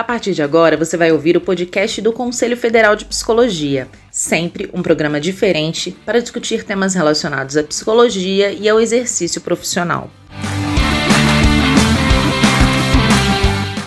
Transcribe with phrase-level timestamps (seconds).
[0.00, 4.70] A partir de agora, você vai ouvir o podcast do Conselho Federal de Psicologia, sempre
[4.72, 10.10] um programa diferente para discutir temas relacionados à psicologia e ao exercício profissional.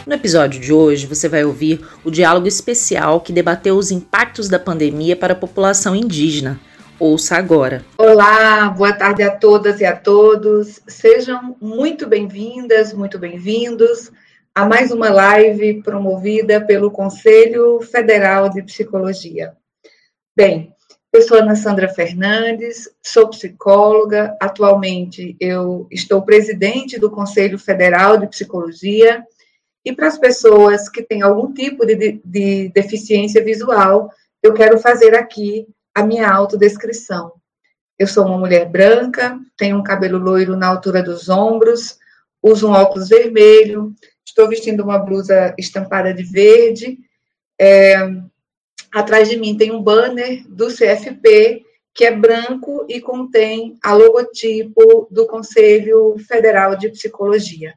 [0.05, 4.59] No episódio de hoje, você vai ouvir o diálogo especial que debateu os impactos da
[4.59, 6.59] pandemia para a população indígena.
[6.99, 7.84] Ouça agora.
[7.98, 10.80] Olá, boa tarde a todas e a todos.
[10.88, 14.11] Sejam muito bem-vindas, muito bem-vindos
[14.55, 19.57] a mais uma live promovida pelo Conselho Federal de Psicologia.
[20.35, 20.71] Bem,
[21.12, 24.38] eu sou Ana Sandra Fernandes, sou psicóloga.
[24.39, 29.26] Atualmente eu estou presidente do Conselho Federal de Psicologia.
[29.84, 35.15] E para as pessoas que têm algum tipo de, de deficiência visual, eu quero fazer
[35.15, 37.34] aqui a minha autodescrição.
[37.98, 41.98] Eu sou uma mulher branca, tenho um cabelo loiro na altura dos ombros,
[42.41, 46.98] uso um óculos vermelho, Estou vestindo uma blusa estampada de verde.
[47.60, 47.96] É,
[48.91, 55.07] atrás de mim tem um banner do CFP, que é branco e contém a logotipo
[55.12, 57.74] do Conselho Federal de Psicologia.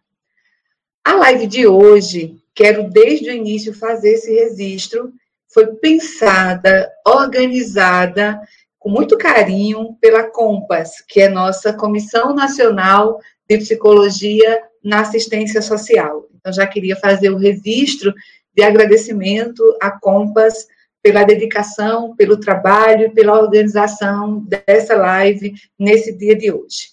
[1.05, 5.13] A live de hoje, quero desde o início fazer esse registro,
[5.49, 8.41] foi pensada, organizada
[8.79, 16.29] com muito carinho pela COMPAS, que é nossa Comissão Nacional de Psicologia na Assistência Social.
[16.39, 18.15] Então, já queria fazer o registro
[18.55, 20.69] de agradecimento à Compas
[21.03, 26.91] pela dedicação, pelo trabalho e pela organização dessa live nesse dia de hoje.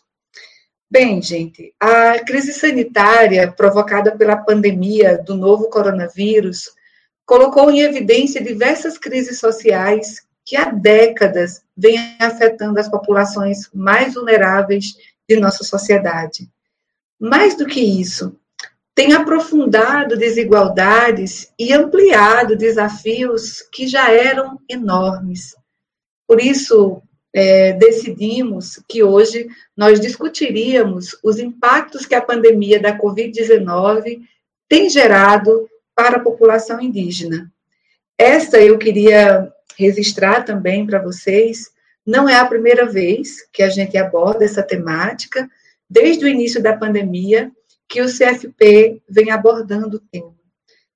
[0.89, 6.71] Bem, gente, a crise sanitária provocada pela pandemia do novo coronavírus
[7.25, 14.95] colocou em evidência diversas crises sociais que há décadas vêm afetando as populações mais vulneráveis
[15.29, 16.49] de nossa sociedade.
[17.23, 18.37] Mais do que isso,
[18.93, 25.55] tem aprofundado desigualdades e ampliado desafios que já eram enormes.
[26.27, 27.01] Por isso,
[27.33, 34.19] é, decidimos que hoje nós discutiríamos os impactos que a pandemia da Covid-19
[34.67, 37.49] tem gerado para a população indígena.
[38.17, 41.71] Essa eu queria registrar também para vocês,
[42.05, 45.49] não é a primeira vez que a gente aborda essa temática,
[45.89, 47.51] desde o início da pandemia,
[47.87, 50.33] que o CFP vem abordando o tema.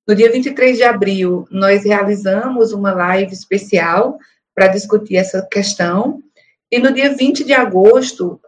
[0.06, 4.18] No dia 23 de abril, nós realizamos uma live especial
[4.54, 6.22] para discutir essa questão,
[6.70, 8.40] e no dia 20 de agosto,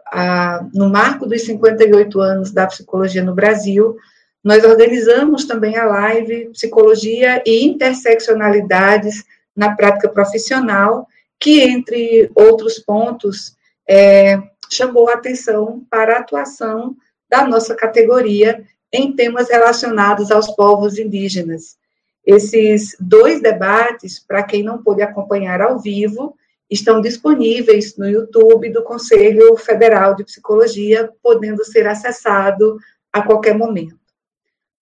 [0.73, 3.95] no marco dos 58 anos da psicologia no Brasil,
[4.43, 9.23] nós organizamos também a live Psicologia e Interseccionalidades
[9.55, 11.07] na Prática Profissional,
[11.39, 13.55] que, entre outros pontos,
[13.87, 14.39] é,
[14.71, 16.95] chamou a atenção para a atuação
[17.29, 21.77] da nossa categoria em temas relacionados aos povos indígenas.
[22.25, 26.35] Esses dois debates, para quem não pôde acompanhar ao vivo,
[26.69, 32.77] estão disponíveis no YouTube do Conselho Federal de Psicologia, podendo ser acessado
[33.11, 33.99] a qualquer momento.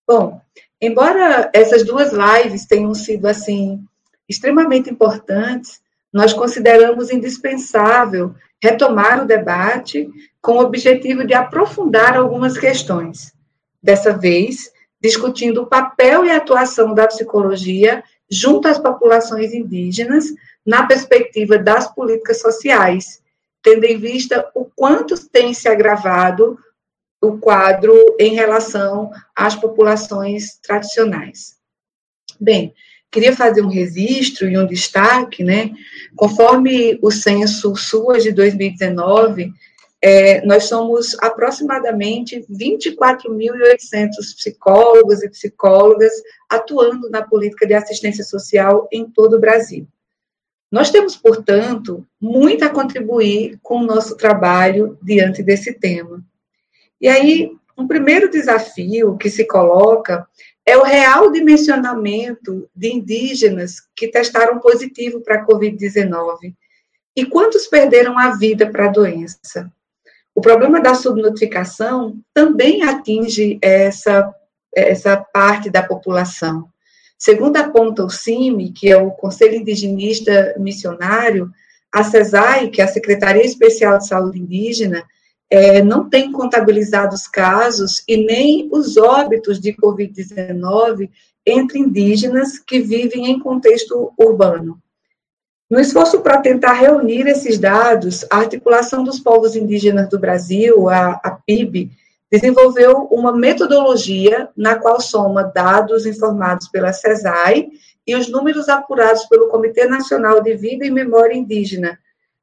[0.07, 0.41] Bom,
[0.81, 3.83] embora essas duas lives tenham sido assim
[4.27, 10.09] extremamente importantes, nós consideramos indispensável retomar o debate
[10.41, 13.33] com o objetivo de aprofundar algumas questões.
[13.81, 14.71] Dessa vez,
[15.01, 20.25] discutindo o papel e a atuação da psicologia junto às populações indígenas
[20.65, 23.21] na perspectiva das políticas sociais,
[23.63, 26.57] tendo em vista o quanto tem se agravado
[27.21, 31.57] o quadro em relação às populações tradicionais.
[32.39, 32.73] Bem,
[33.11, 35.71] queria fazer um registro e um destaque, né?
[36.15, 39.51] Conforme o censo SUAS de 2019,
[40.01, 46.13] é, nós somos aproximadamente 24.800 psicólogos e psicólogas
[46.49, 49.87] atuando na política de assistência social em todo o Brasil.
[50.71, 56.23] Nós temos, portanto, muito a contribuir com o nosso trabalho diante desse tema.
[57.01, 60.27] E aí, um primeiro desafio que se coloca
[60.69, 66.53] é o real dimensionamento de indígenas que testaram positivo para a Covid-19
[67.15, 69.71] e quantos perderam a vida para a doença.
[70.35, 74.31] O problema da subnotificação também atinge essa,
[74.75, 76.69] essa parte da população.
[77.17, 81.49] Segundo aponta o CIMI, que é o Conselho Indigenista Missionário,
[81.91, 85.03] a CESAI, que é a Secretaria Especial de Saúde Indígena,
[85.49, 91.09] é, não tem contabilizado os casos e nem os óbitos de Covid-19
[91.45, 94.79] entre indígenas que vivem em contexto urbano.
[95.69, 101.19] No esforço para tentar reunir esses dados, a Articulação dos Povos Indígenas do Brasil, a,
[101.23, 101.91] a PIB,
[102.31, 107.69] desenvolveu uma metodologia na qual soma dados informados pela CESAI
[108.05, 111.97] e os números apurados pelo Comitê Nacional de Vida e Memória Indígena,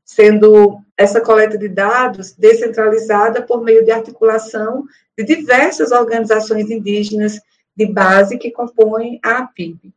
[0.06, 4.84] sendo essa coleta de dados descentralizada por meio de articulação
[5.18, 7.40] de diversas organizações indígenas
[7.76, 9.92] de base que compõem a APIB.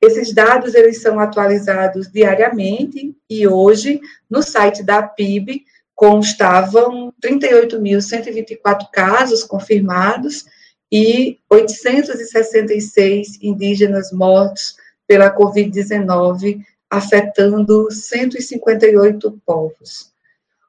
[0.00, 3.98] Esses dados eles são atualizados diariamente e hoje
[4.28, 5.64] no site da APIB
[5.94, 10.44] constavam 38.124 casos confirmados
[10.92, 14.76] e 866 indígenas mortos
[15.06, 20.12] pela Covid-19, afetando 158 povos.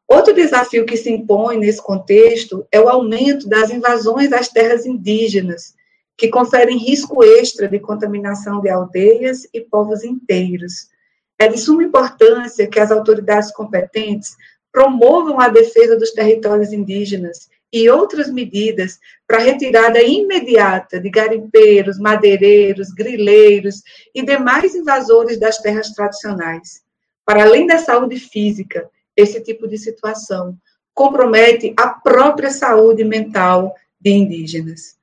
[0.08, 5.76] Outro desafio que se impõe nesse contexto é o aumento das invasões às terras indígenas,
[6.18, 10.88] que conferem risco extra de contaminação de aldeias e povos inteiros.
[11.38, 14.36] É de suma importância que as autoridades competentes
[14.72, 22.90] promovam a defesa dos territórios indígenas e outras medidas para retirada imediata de garimpeiros, madeireiros,
[22.94, 23.82] grileiros
[24.16, 26.82] e demais invasores das terras tradicionais.
[27.26, 30.58] Para além da saúde física, esse tipo de situação
[30.94, 34.96] compromete a própria saúde mental de indígenas.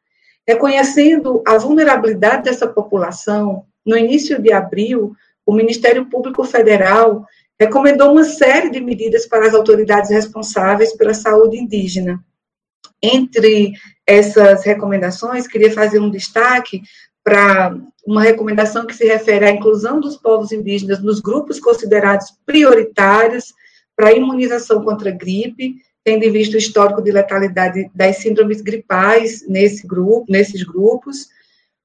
[0.47, 5.15] Reconhecendo a vulnerabilidade dessa população, no início de abril,
[5.45, 7.27] o Ministério Público Federal
[7.61, 12.23] recomendou uma série de medidas para as autoridades responsáveis pela saúde indígena.
[13.03, 13.73] Entre
[14.07, 16.83] essas recomendações, queria fazer um destaque
[17.23, 17.77] para
[18.07, 23.55] uma recomendação que se refere à inclusão dos povos indígenas nos grupos considerados prioritários
[23.97, 29.47] para imunização contra a gripe, tendo em vista o histórico de letalidade das síndromes gripais
[29.49, 31.29] nesse grupo, nesses grupos.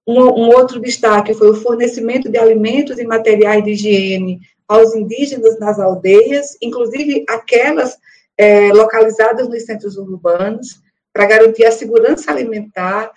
[0.06, 5.58] Um, um outro destaque foi o fornecimento de alimentos e materiais de higiene aos indígenas
[5.60, 7.98] nas aldeias, inclusive aquelas
[8.38, 10.82] é, localizadas nos centros urbanos,
[11.20, 13.12] para garantir a segurança alimentar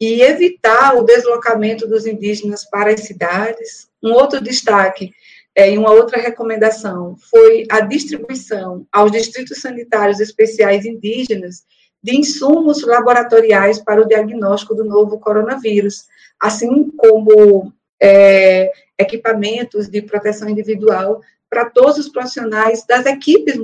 [0.00, 3.88] e evitar o deslocamento dos indígenas para as cidades.
[4.00, 5.10] Um outro destaque
[5.56, 11.64] é, e uma outra recomendação foi a distribuição aos distritos sanitários especiais indígenas
[12.00, 16.04] de insumos laboratoriais para o diagnóstico do novo coronavírus,
[16.38, 21.20] assim como é, equipamentos de proteção individual
[21.50, 23.56] para todos os profissionais das equipes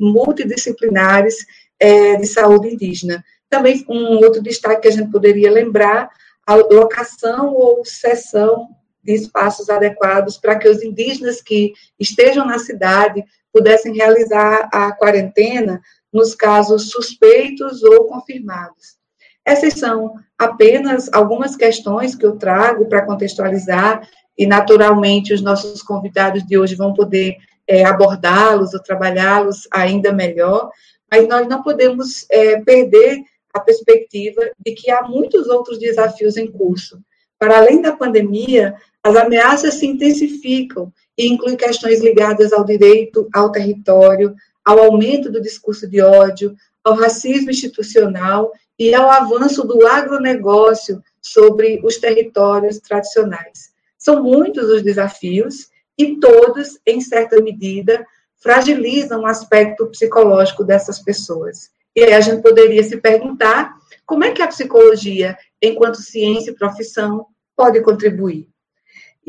[0.00, 1.44] multidisciplinares
[1.80, 3.24] é, de saúde indígena.
[3.48, 6.10] Também um outro destaque que a gente poderia lembrar,
[6.46, 8.68] a locação ou cessão
[9.02, 15.80] de espaços adequados para que os indígenas que estejam na cidade pudessem realizar a quarentena
[16.12, 19.00] nos casos suspeitos ou confirmados.
[19.44, 24.06] Essas são apenas algumas questões que eu trago para contextualizar
[24.36, 27.36] e, naturalmente, os nossos convidados de hoje vão poder
[27.66, 30.70] é, abordá-los ou trabalhá-los ainda melhor,
[31.10, 33.22] mas nós não podemos é, perder
[33.52, 37.00] a perspectiva de que há muitos outros desafios em curso.
[37.38, 43.50] Para além da pandemia, as ameaças se intensificam e incluem questões ligadas ao direito ao
[43.50, 44.34] território,
[44.64, 46.54] ao aumento do discurso de ódio,
[46.84, 53.70] ao racismo institucional e ao avanço do agronegócio sobre os territórios tradicionais.
[53.98, 55.68] São muitos os desafios
[55.98, 58.06] e todos, em certa medida,
[58.40, 61.70] fragilizam o aspecto psicológico dessas pessoas.
[61.94, 63.74] E aí a gente poderia se perguntar
[64.06, 67.26] como é que a psicologia, enquanto ciência e profissão,
[67.56, 68.48] pode contribuir.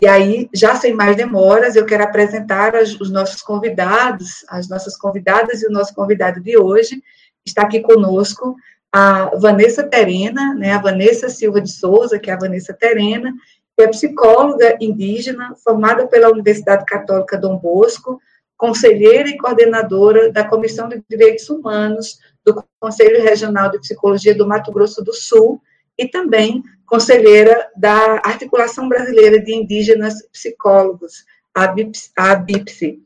[0.01, 5.61] E aí, já sem mais demoras, eu quero apresentar os nossos convidados, as nossas convidadas
[5.61, 7.03] e o nosso convidado de hoje.
[7.45, 8.55] Está aqui conosco
[8.91, 13.33] a Vanessa Terena, né, a Vanessa Silva de Souza, que é a Vanessa Terena,
[13.77, 18.19] que é psicóloga indígena, formada pela Universidade Católica Dom Bosco,
[18.61, 24.71] conselheira e coordenadora da Comissão de Direitos Humanos do Conselho Regional de Psicologia do Mato
[24.71, 25.59] Grosso do Sul
[25.97, 31.25] e também conselheira da Articulação Brasileira de Indígenas Psicólogos,
[31.55, 32.99] a BIPSI.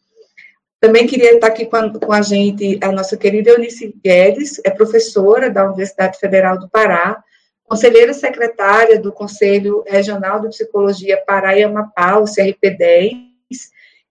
[0.82, 4.70] Também queria estar aqui com a, com a gente a nossa querida Eunice Guedes, é
[4.70, 7.24] professora da Universidade Federal do Pará,
[7.64, 13.25] conselheira secretária do Conselho Regional de Psicologia Pará e Amapá, o CRP10,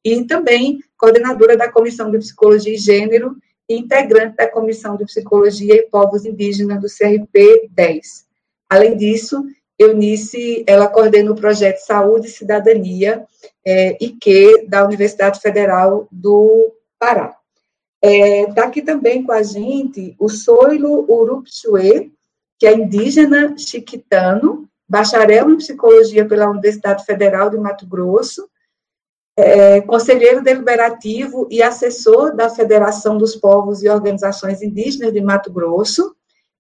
[0.04, 3.37] e também coordenadora da Comissão de Psicologia e Gênero
[3.68, 8.25] e integrante da Comissão de Psicologia e Povos Indígenas do CRP10.
[8.68, 9.44] Além disso,
[9.78, 13.25] Eunice, ela coordena o projeto Saúde e Cidadania,
[13.64, 17.37] é, IQ, da Universidade Federal do Pará.
[18.02, 22.11] Está é, tá aqui também com a gente o Soilo Urupchuê,
[22.58, 28.49] que é indígena chiquitano, bacharel em psicologia pela Universidade Federal de Mato Grosso,
[29.37, 36.14] é, conselheiro deliberativo e assessor da Federação dos Povos e Organizações Indígenas de Mato Grosso,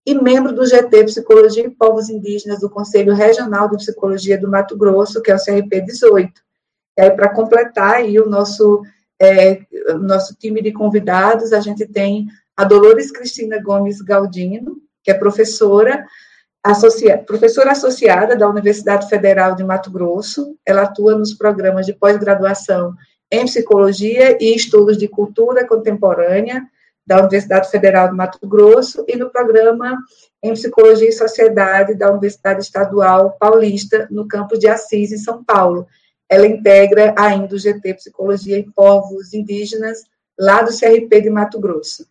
[0.06, 4.76] e membro do GT Psicologia e Povos Indígenas do Conselho Regional de Psicologia do Mato
[4.76, 6.32] Grosso, que é o CRP 18.
[6.98, 8.82] E aí, para completar aí o nosso,
[9.20, 9.60] é,
[10.00, 12.26] nosso time de convidados, a gente tem
[12.56, 16.06] a Dolores Cristina Gomes Galdino, que é professora,
[16.64, 20.56] associa, professora associada da Universidade Federal de Mato Grosso.
[20.64, 22.94] Ela atua nos programas de pós-graduação
[23.30, 26.62] em Psicologia e Estudos de Cultura Contemporânea,
[27.06, 29.98] da Universidade Federal do Mato Grosso e no programa
[30.42, 35.86] em Psicologia e Sociedade da Universidade Estadual Paulista, no campus de Assis, em São Paulo.
[36.30, 40.04] Ela integra ainda o GT Psicologia e Povos Indígenas,
[40.38, 42.06] lá do CRP de Mato Grosso.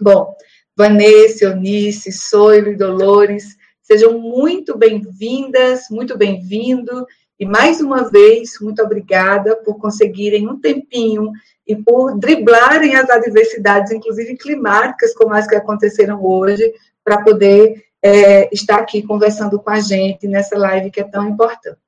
[0.00, 0.34] Bom,
[0.74, 7.06] Vanessa, Eunice, Soilo e Dolores, sejam muito bem-vindas, muito bem-vindo,
[7.38, 11.30] e mais uma vez, muito obrigada por conseguirem um tempinho
[11.66, 16.72] e por driblarem as adversidades, inclusive climáticas, como as que aconteceram hoje,
[17.04, 21.78] para poder é, estar aqui conversando com a gente nessa live que é tão importante.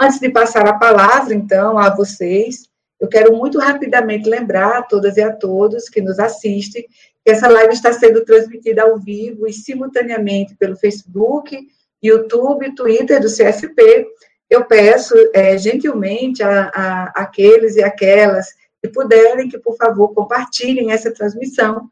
[0.00, 5.18] Antes de passar a palavra, então, a vocês, eu quero muito rapidamente lembrar a todas
[5.18, 6.86] e a todos que nos assistem
[7.24, 11.58] essa live está sendo transmitida ao vivo e simultaneamente pelo Facebook,
[12.02, 14.06] YouTube, Twitter do CFP.
[14.50, 18.48] Eu peço é, gentilmente a, a, aqueles e aquelas
[18.82, 21.88] que puderem, que por favor compartilhem essa transmissão.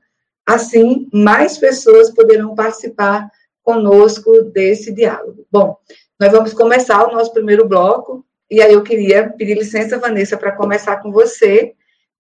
[0.47, 3.31] Assim, mais pessoas poderão participar
[3.63, 5.47] conosco desse diálogo.
[5.51, 5.77] Bom,
[6.21, 10.53] nós vamos começar o nosso primeiro bloco, e aí eu queria pedir licença, Vanessa, para
[10.53, 11.73] começar com você,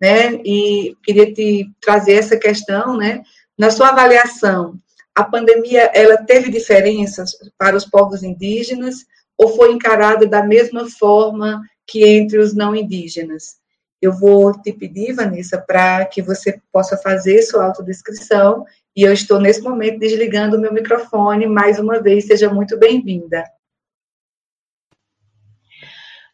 [0.03, 0.35] né?
[0.45, 3.23] E queria te trazer essa questão, né?
[3.57, 4.75] Na sua avaliação,
[5.15, 9.07] a pandemia ela teve diferenças para os povos indígenas
[9.39, 13.61] ou foi encarada da mesma forma que entre os não indígenas?
[14.01, 18.65] Eu vou te pedir, Vanessa, para que você possa fazer sua autodescrição,
[18.97, 21.47] e eu estou nesse momento desligando o meu microfone.
[21.47, 23.45] Mais uma vez, seja muito bem-vinda.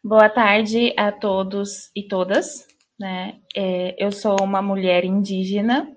[0.03, 2.68] Boa tarde a todos e todas.
[2.99, 3.39] Né?
[3.55, 5.95] É, eu sou uma mulher indígena,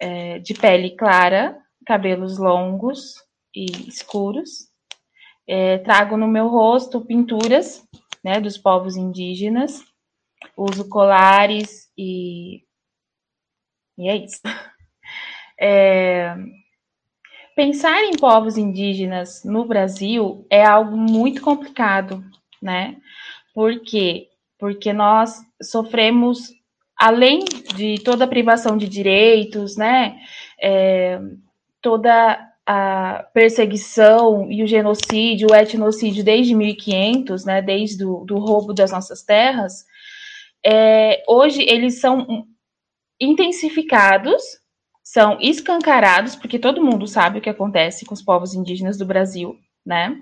[0.00, 3.14] é, de pele clara, cabelos longos
[3.54, 4.68] e escuros.
[5.46, 7.86] É, trago no meu rosto pinturas
[8.22, 9.84] né, dos povos indígenas
[10.56, 12.62] uso colares e,
[13.98, 14.40] e é isso.
[15.56, 16.34] É,
[17.54, 22.24] pensar em povos indígenas no Brasil é algo muito complicado,
[22.60, 23.00] né?
[23.54, 24.28] Por quê?
[24.58, 26.52] Porque nós sofremos,
[26.96, 27.44] além
[27.76, 30.16] de toda a privação de direitos, né?
[30.60, 31.20] É,
[31.80, 37.60] toda a perseguição e o genocídio, o etnocídio desde 1500, né?
[37.60, 39.84] Desde o do roubo das nossas terras,
[40.64, 42.46] é, hoje eles são
[43.20, 44.42] intensificados,
[45.02, 49.58] são escancarados, porque todo mundo sabe o que acontece com os povos indígenas do Brasil,
[49.84, 50.16] né?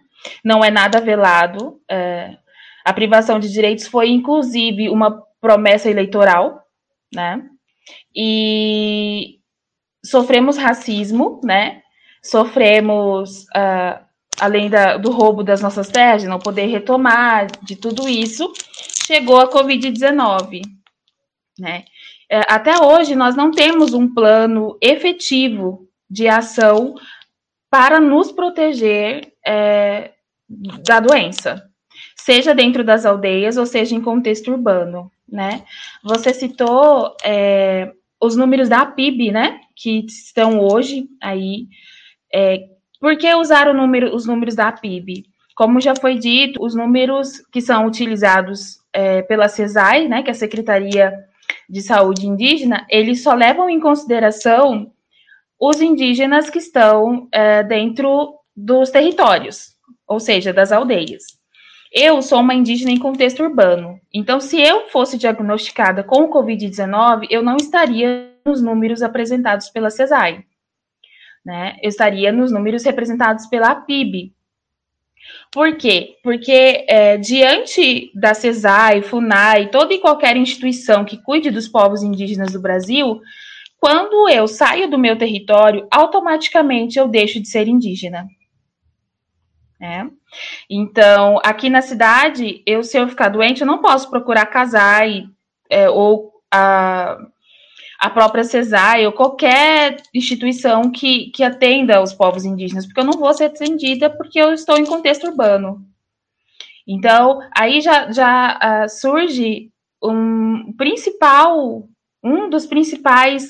[0.45, 1.81] Não é nada velado.
[1.89, 2.37] É,
[2.85, 6.63] a privação de direitos foi, inclusive, uma promessa eleitoral,
[7.15, 7.43] né?
[8.15, 9.39] E
[10.05, 11.83] sofremos racismo, né?
[12.23, 14.05] Sofremos, uh,
[14.41, 18.53] além da, do roubo das nossas terras, de não poder retomar, de tudo isso,
[19.07, 20.63] chegou a Covid-19.
[21.59, 21.85] Né?
[22.31, 26.95] É, até hoje, nós não temos um plano efetivo de ação
[27.71, 30.13] para nos proteger é,
[30.49, 31.63] da doença,
[32.23, 35.11] seja dentro das aldeias ou seja em contexto urbano.
[35.29, 35.65] Né?
[36.05, 41.67] Você citou é, os números da PIB, né, que estão hoje aí.
[42.33, 42.69] É,
[43.01, 45.25] por que usar número, os números da PIB?
[45.57, 50.33] Como já foi dito, os números que são utilizados é, pela CESAI, né, que é
[50.33, 51.13] a Secretaria
[51.69, 54.93] de Saúde Indígena, eles só levam em consideração
[55.59, 59.73] os indígenas que estão é, dentro dos territórios,
[60.07, 61.42] ou seja, das aldeias.
[61.93, 67.27] Eu sou uma indígena em contexto urbano, então se eu fosse diagnosticada com o Covid-19,
[67.29, 70.45] eu não estaria nos números apresentados pela CESAI.
[71.45, 71.77] Né?
[71.83, 74.33] Eu estaria nos números representados pela PIB,
[75.51, 76.17] por quê?
[76.23, 82.53] Porque é, diante da CESAI, FUNAI, toda e qualquer instituição que cuide dos povos indígenas
[82.53, 83.21] do Brasil,
[83.79, 88.27] quando eu saio do meu território, automaticamente eu deixo de ser indígena.
[89.83, 90.07] É.
[90.71, 95.29] Então, aqui na cidade, eu, se eu ficar doente, eu não posso procurar casar e,
[95.69, 97.19] é, ou a,
[97.99, 103.19] a própria CESAI ou qualquer instituição que, que atenda os povos indígenas, porque eu não
[103.19, 105.85] vou ser atendida porque eu estou em contexto urbano.
[106.87, 109.71] Então, aí já, já uh, surge
[110.01, 111.89] um principal,
[112.23, 113.49] um dos principais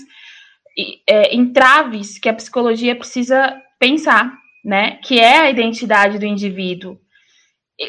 [1.07, 4.97] é, entraves que a psicologia precisa pensar, né?
[5.03, 6.99] Que é a identidade do indivíduo.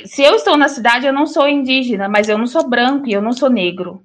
[0.06, 3.14] Se eu estou na cidade, eu não sou indígena, mas eu não sou branco e
[3.14, 4.04] eu não sou negro.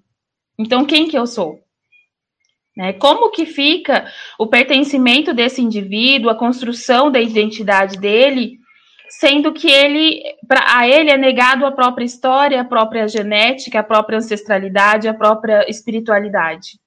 [0.58, 1.60] Então, quem que eu sou?
[2.76, 2.92] Né?
[2.92, 4.06] Como que fica
[4.38, 8.58] o pertencimento desse indivíduo, a construção da identidade dele,
[9.08, 13.82] sendo que ele, para a ele é negado a própria história, a própria genética, a
[13.82, 16.78] própria ancestralidade, a própria espiritualidade.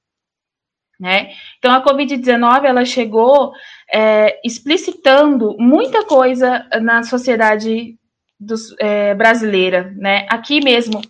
[1.00, 1.32] Né?
[1.58, 3.52] Então a Covid-19 ela chegou
[3.94, 7.98] é, explicitando muita coisa na sociedade
[8.40, 10.26] dos, é, brasileira, né?
[10.30, 11.02] Aqui mesmo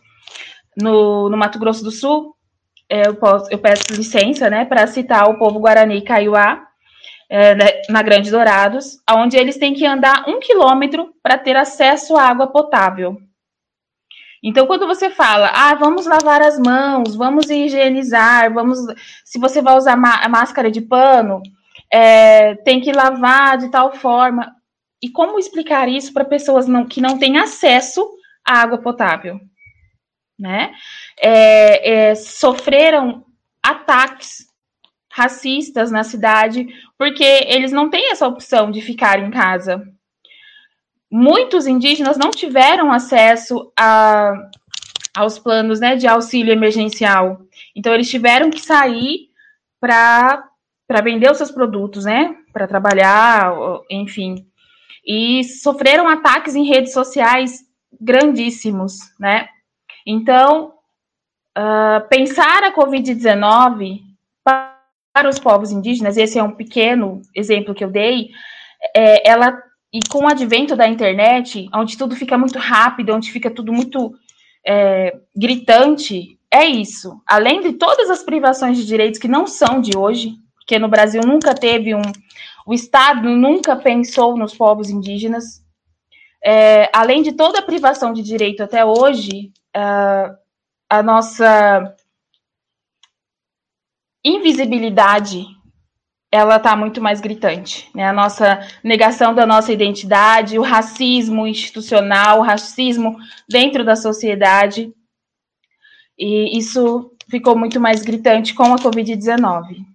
[0.75, 2.35] no, no Mato Grosso do Sul,
[2.89, 6.61] é, eu, posso, eu peço licença, né, para citar o povo Guarani Kaiowá,
[7.29, 12.17] é, né, na Grande Dourados, onde eles têm que andar um quilômetro para ter acesso
[12.17, 13.17] à água potável.
[14.43, 18.79] Então, quando você fala, ah, vamos lavar as mãos, vamos higienizar, vamos.
[19.23, 21.41] Se você vai usar máscara de pano,
[21.91, 24.55] é, tem que lavar de tal forma.
[25.01, 28.07] E como explicar isso para pessoas não, que não têm acesso
[28.45, 29.39] à água potável?
[30.39, 30.73] Né?
[31.19, 33.25] É, é, sofreram
[33.63, 34.47] ataques
[35.11, 36.67] racistas na cidade,
[36.97, 39.83] porque eles não têm essa opção de ficar em casa
[41.11, 44.33] muitos indígenas não tiveram acesso a,
[45.13, 47.41] aos planos né, de auxílio emergencial.
[47.75, 49.29] Então, eles tiveram que sair
[49.79, 50.47] para
[50.99, 52.35] vender os seus produtos, né?
[52.51, 53.53] Para trabalhar,
[53.89, 54.45] enfim.
[55.05, 57.59] E sofreram ataques em redes sociais
[58.01, 59.47] grandíssimos, né?
[60.05, 60.73] Então,
[61.57, 64.01] uh, pensar a Covid-19
[64.43, 68.31] para os povos indígenas, esse é um pequeno exemplo que eu dei,
[68.95, 69.61] é, ela
[69.93, 74.15] e com o advento da internet, onde tudo fica muito rápido, onde fica tudo muito
[74.65, 77.21] é, gritante, é isso.
[77.27, 80.33] Além de todas as privações de direitos que não são de hoje,
[80.71, 82.01] porque no Brasil nunca teve um.
[82.65, 85.61] O Estado nunca pensou nos povos indígenas.
[86.41, 90.33] É, além de toda a privação de direito até hoje, uh,
[90.89, 91.93] a nossa
[94.23, 95.45] invisibilidade
[96.31, 97.89] ela está muito mais gritante.
[97.93, 98.07] Né?
[98.07, 103.17] A nossa negação da nossa identidade, o racismo institucional, o racismo
[103.49, 104.93] dentro da sociedade.
[106.17, 109.90] E isso ficou muito mais gritante com a Covid-19.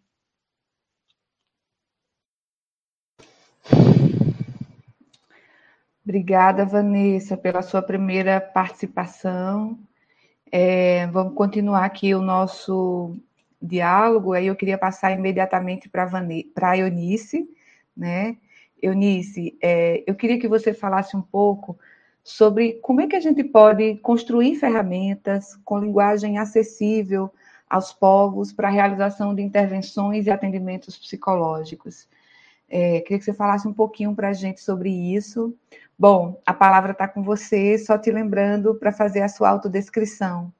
[6.07, 9.77] Obrigada, Vanessa, pela sua primeira participação.
[10.53, 13.16] É, vamos continuar aqui o nosso
[13.61, 16.09] diálogo, aí eu queria passar imediatamente para
[16.71, 17.51] a Eunice,
[17.97, 18.37] né?
[18.81, 21.77] Eunice, é, eu queria que você falasse um pouco
[22.23, 27.35] sobre como é que a gente pode construir ferramentas com linguagem acessível
[27.69, 32.07] aos povos para a realização de intervenções e atendimentos psicológicos.
[32.69, 35.53] É, queria que você falasse um pouquinho para a gente sobre isso.
[35.98, 40.52] Bom, a palavra está com você, só te lembrando para fazer a sua autodescrição.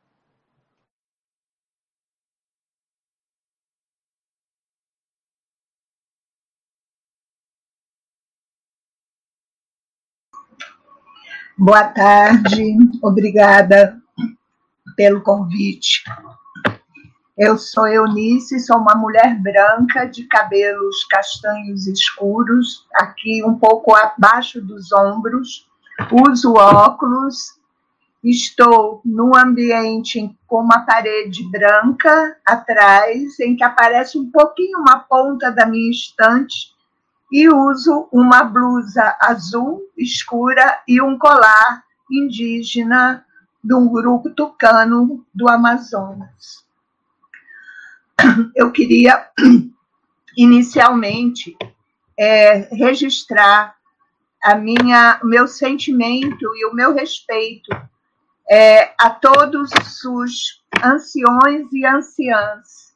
[11.59, 14.01] Boa tarde, obrigada
[14.97, 16.03] pelo convite.
[17.39, 24.59] Eu sou Eunice, sou uma mulher branca de cabelos castanhos escuros, aqui um pouco abaixo
[24.59, 25.69] dos ombros,
[26.11, 27.61] uso óculos,
[28.25, 35.51] estou num ambiente com uma parede branca atrás, em que aparece um pouquinho uma ponta
[35.51, 36.75] da minha estante
[37.31, 43.27] e uso uma blusa azul escura e um colar indígena
[43.63, 46.66] de um grupo tucano do Amazonas.
[48.55, 49.29] Eu queria
[50.37, 51.57] inicialmente
[52.19, 53.75] é, registrar
[54.43, 57.71] a minha, meu sentimento e o meu respeito
[58.49, 59.71] é, a todos
[60.05, 62.95] os anciões e anciãs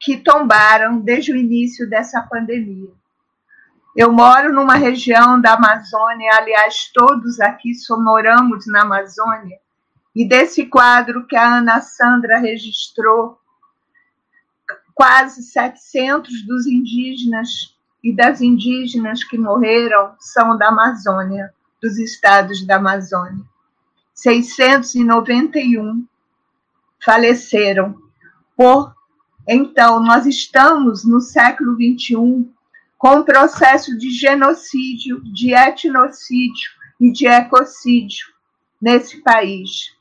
[0.00, 2.90] que tombaram desde o início dessa pandemia.
[3.96, 9.58] Eu moro numa região da Amazônia, aliás, todos aqui moramos na Amazônia,
[10.14, 13.38] e desse quadro que a Ana Sandra registrou,
[14.98, 22.78] quase 700 dos indígenas e das indígenas que morreram são da Amazônia, dos estados da
[22.78, 23.44] Amazônia.
[24.12, 26.04] 691
[27.00, 27.96] faleceram
[28.56, 28.92] por.
[29.46, 32.52] Então, nós estamos no século 21
[32.98, 38.26] com o processo de genocídio, de etnocídio e de ecocídio
[38.82, 39.96] nesse país,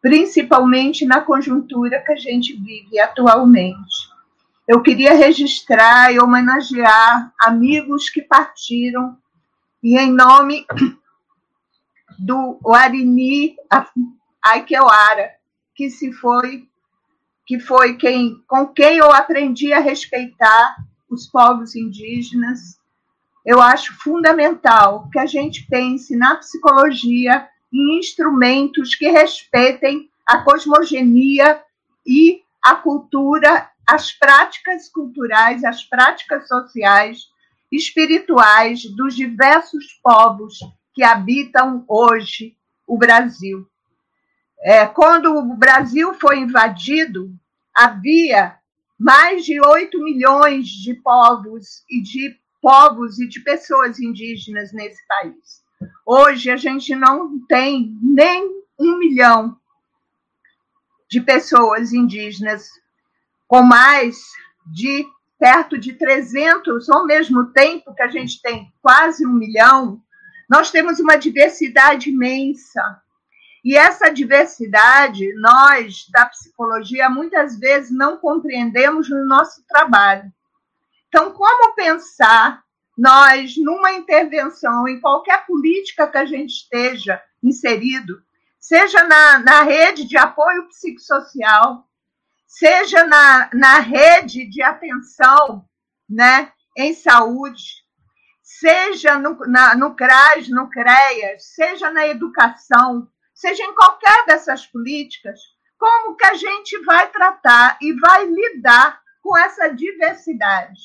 [0.00, 4.07] principalmente na conjuntura que a gente vive atualmente.
[4.68, 9.16] Eu queria registrar e homenagear amigos que partiram,
[9.82, 10.66] e em nome
[12.18, 13.56] do Warini
[14.44, 15.30] Aikewara,
[15.74, 16.68] que se foi,
[17.46, 20.76] que foi quem, com quem eu aprendi a respeitar
[21.08, 22.78] os povos indígenas.
[23.46, 31.62] Eu acho fundamental que a gente pense na psicologia em instrumentos que respeitem a cosmogenia
[32.06, 37.22] e a cultura, as práticas culturais, as práticas sociais,
[37.72, 40.58] espirituais dos diversos povos
[40.92, 42.54] que habitam hoje
[42.86, 43.66] o Brasil.
[44.60, 47.34] É, quando o Brasil foi invadido,
[47.74, 48.58] havia
[48.98, 55.62] mais de 8 milhões de povos e de povos e de pessoas indígenas nesse país.
[56.04, 58.44] Hoje a gente não tem nem
[58.78, 59.56] um milhão
[61.08, 62.68] de pessoas indígenas,
[63.48, 64.18] com mais
[64.66, 65.06] de
[65.38, 70.02] perto de 300, ao mesmo tempo que a gente tem quase um milhão,
[70.48, 73.00] nós temos uma diversidade imensa.
[73.64, 80.30] E essa diversidade, nós, da psicologia, muitas vezes não compreendemos no nosso trabalho.
[81.08, 82.62] Então, como pensar
[82.96, 88.20] nós, numa intervenção, em qualquer política que a gente esteja inserido,
[88.58, 91.87] seja na, na rede de apoio psicossocial,
[92.48, 95.68] seja na, na rede de atenção
[96.08, 97.84] né, em saúde,
[98.42, 105.38] seja no, na, no CRAS, no CREAS, seja na educação, seja em qualquer dessas políticas,
[105.78, 110.80] como que a gente vai tratar e vai lidar com essa diversidade.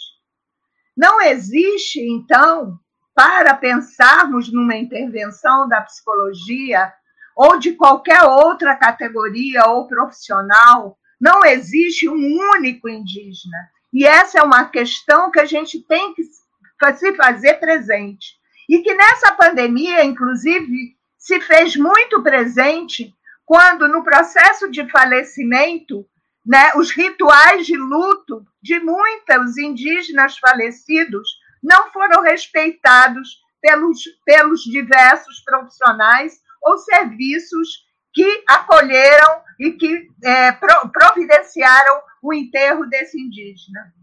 [0.96, 2.78] Não existe, então,
[3.16, 6.94] para pensarmos numa intervenção da psicologia
[7.36, 13.58] ou de qualquer outra categoria ou profissional, não existe um único indígena.
[13.94, 18.36] E essa é uma questão que a gente tem que se fazer presente.
[18.70, 26.06] E que nessa pandemia, inclusive, se fez muito presente quando, no processo de falecimento,
[26.46, 31.26] né, os rituais de luto de muitos indígenas falecidos
[31.64, 42.02] não foram respeitados pelos, pelos diversos profissionais ou serviços que acolheram e que é, providenciaram
[42.22, 43.94] o enterro desse indígena.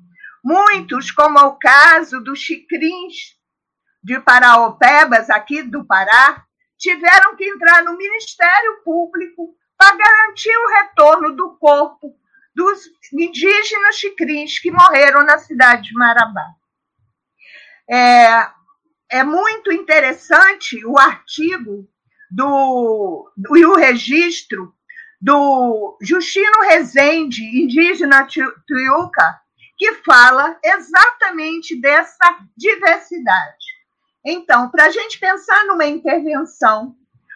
[0.43, 3.39] Muitos, como é o caso dos chicrins
[4.03, 6.45] de Paraopebas, aqui do Pará,
[6.79, 12.15] tiveram que entrar no Ministério Público para garantir o retorno do corpo
[12.55, 12.81] dos
[13.13, 16.47] indígenas chicrins que morreram na cidade de Marabá.
[17.89, 18.51] É,
[19.11, 21.90] é muito interessante o artigo
[22.31, 24.75] do, do, e o registro
[25.21, 29.41] do Justino Rezende, indígena Tuiuca,
[29.77, 33.67] que fala exatamente dessa diversidade.
[34.25, 36.95] Então, para a gente pensar numa intervenção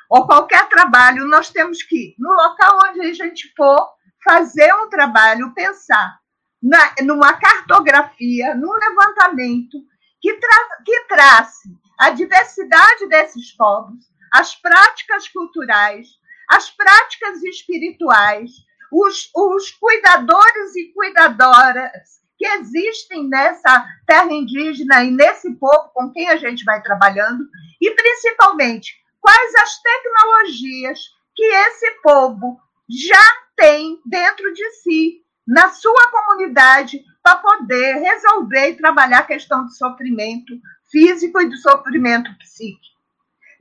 [0.08, 3.88] ou qualquer trabalho, nós temos que, no local onde a gente for
[4.22, 6.18] fazer um trabalho, pensar
[6.62, 9.78] na, numa cartografia, num levantamento
[10.20, 16.08] que, tra que trace a diversidade desses povos, as práticas culturais,
[16.50, 18.50] as práticas espirituais,
[18.90, 26.28] os, os cuidadores e cuidadoras que existem nessa terra indígena e nesse povo com quem
[26.28, 27.48] a gente vai trabalhando,
[27.80, 30.98] e principalmente quais as tecnologias
[31.36, 38.76] que esse povo já tem dentro de si, na sua comunidade, para poder resolver e
[38.76, 40.58] trabalhar a questão do sofrimento
[40.90, 42.93] físico e do sofrimento psíquico.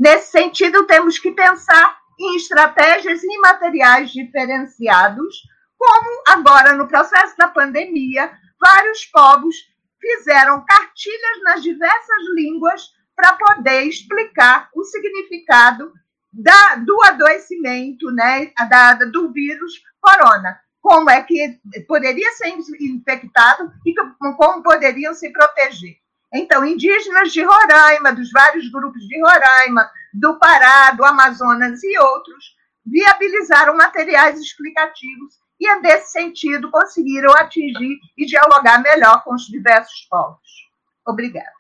[0.04, 5.44] Nesse sentido, temos que pensar em estratégias e materiais diferenciados,
[5.78, 9.56] como agora no processo da pandemia, vários povos
[10.02, 15.94] fizeram cartilhas nas diversas línguas para poder explicar o significado
[16.34, 20.60] da, do adoecimento, né, da, do vírus corona.
[20.82, 22.50] Como é que poderia ser
[22.82, 26.03] infectado e como poderiam se proteger.
[26.34, 32.56] Então, indígenas de Roraima, dos vários grupos de Roraima, do Pará, do Amazonas e outros,
[32.86, 40.70] viabilizaram materiais explicativos e, desse sentido, conseguiram atingir e dialogar melhor com os diversos povos.
[41.06, 41.54] Obrigada.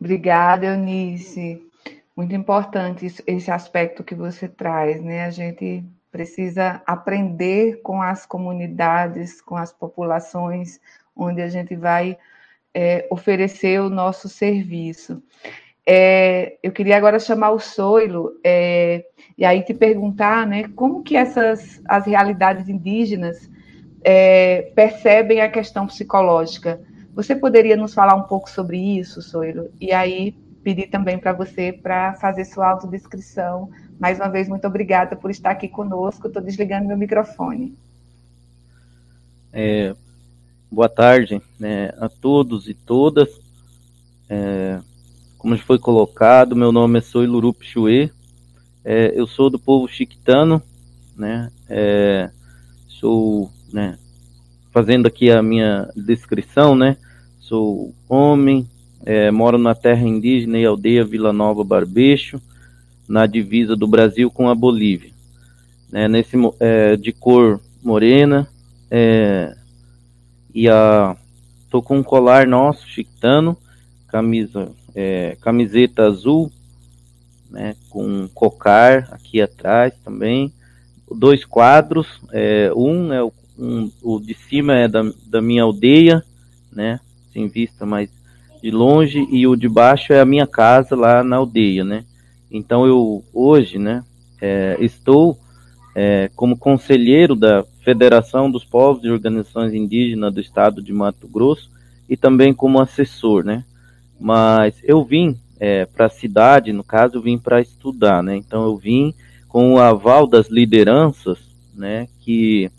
[0.00, 1.62] Obrigada, Eunice.
[2.16, 5.24] Muito importante esse aspecto que você traz, né?
[5.24, 10.80] A gente precisa aprender com as comunidades, com as populações,
[11.16, 12.18] onde a gente vai
[12.74, 15.22] é, oferecer o nosso serviço.
[15.88, 19.04] É, eu queria agora chamar o Soilo é,
[19.38, 23.48] e aí te perguntar, né, como que essas as realidades indígenas
[24.02, 26.80] é, percebem a questão psicológica.
[27.14, 29.70] Você poderia nos falar um pouco sobre isso, Soiro?
[29.80, 33.70] E aí pedir também para você para fazer sua autodescrição.
[33.98, 36.26] Mais uma vez, muito obrigada por estar aqui conosco.
[36.26, 37.74] Estou desligando meu microfone.
[39.52, 39.94] É,
[40.76, 43.40] boa tarde né, a todos e todas.
[44.28, 44.78] É,
[45.38, 48.12] como foi colocado, meu nome é Soilurup Chue.
[48.84, 50.62] É, eu sou do povo chiquitano,
[51.16, 51.50] né?
[51.66, 52.28] É,
[52.88, 53.98] sou, né?
[54.70, 56.98] Fazendo aqui a minha descrição, né?
[57.40, 58.68] Sou homem,
[59.02, 62.38] é, moro na terra indígena e aldeia Vila Nova Barbecho,
[63.08, 65.10] na divisa do Brasil com a Bolívia.
[65.90, 68.46] Né, nesse, é, de cor morena,
[68.90, 69.55] é,
[70.56, 71.14] e a,
[71.70, 73.58] tô com um colar nosso, chiquitano,
[74.08, 76.50] camisa, é, camiseta azul,
[77.50, 80.50] né, com cocar aqui atrás também,
[81.14, 86.24] dois quadros, é, um é o, um, o de cima é da, da minha aldeia,
[86.72, 87.00] né,
[87.34, 88.08] sem vista mais
[88.62, 92.02] de longe, e o de baixo é a minha casa lá na aldeia, né.
[92.50, 94.02] Então eu hoje, né,
[94.40, 95.38] é, estou
[95.94, 101.70] é, como conselheiro da Federação dos Povos e Organizações Indígenas do Estado de Mato Grosso
[102.08, 103.62] e também como assessor, né.
[104.18, 108.34] Mas eu vim é, para a cidade, no caso, eu vim para estudar, né?
[108.36, 109.14] Então eu vim
[109.46, 111.38] com o aval das lideranças,
[111.76, 112.08] né?
[112.22, 112.72] Que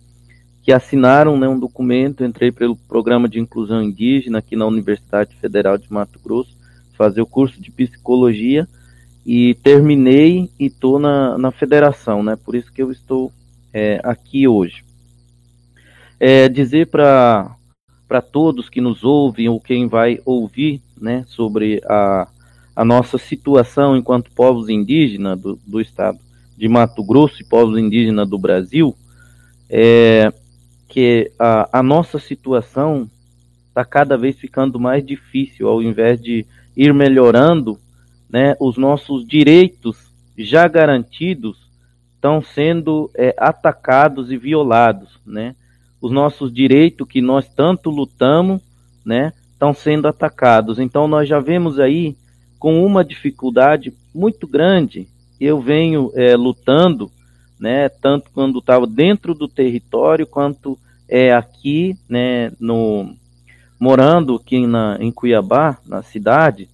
[0.61, 5.77] que assinaram né, um documento, entrei pelo programa de inclusão indígena aqui na Universidade Federal
[5.77, 6.53] de Mato Grosso,
[6.97, 8.67] fazer o curso de psicologia
[9.25, 12.35] e terminei e estou na, na federação, né?
[12.35, 13.31] Por isso que eu estou
[13.73, 14.85] é, aqui hoje.
[16.19, 17.55] É, dizer para
[18.31, 22.27] todos que nos ouvem ou quem vai ouvir, né, sobre a,
[22.75, 26.17] a nossa situação enquanto povos indígenas do, do estado
[26.57, 28.95] de Mato Grosso e povos indígenas do Brasil,
[29.69, 30.31] é
[30.87, 33.09] que a, a nossa situação
[33.67, 37.77] está cada vez ficando mais difícil, ao invés de ir melhorando,
[38.29, 39.97] né, os nossos direitos
[40.37, 41.67] já garantidos
[42.15, 45.55] estão sendo é, atacados e violados, né?
[46.01, 48.61] Os nossos direitos que nós tanto lutamos,
[49.05, 50.79] né, estão sendo atacados.
[50.79, 52.15] Então nós já vemos aí
[52.59, 55.07] com uma dificuldade muito grande.
[55.39, 57.11] Eu venho é, lutando,
[57.59, 63.15] né, tanto quando estava dentro do território quanto é, aqui, né, no
[63.79, 66.67] morando aqui na, em Cuiabá, na cidade,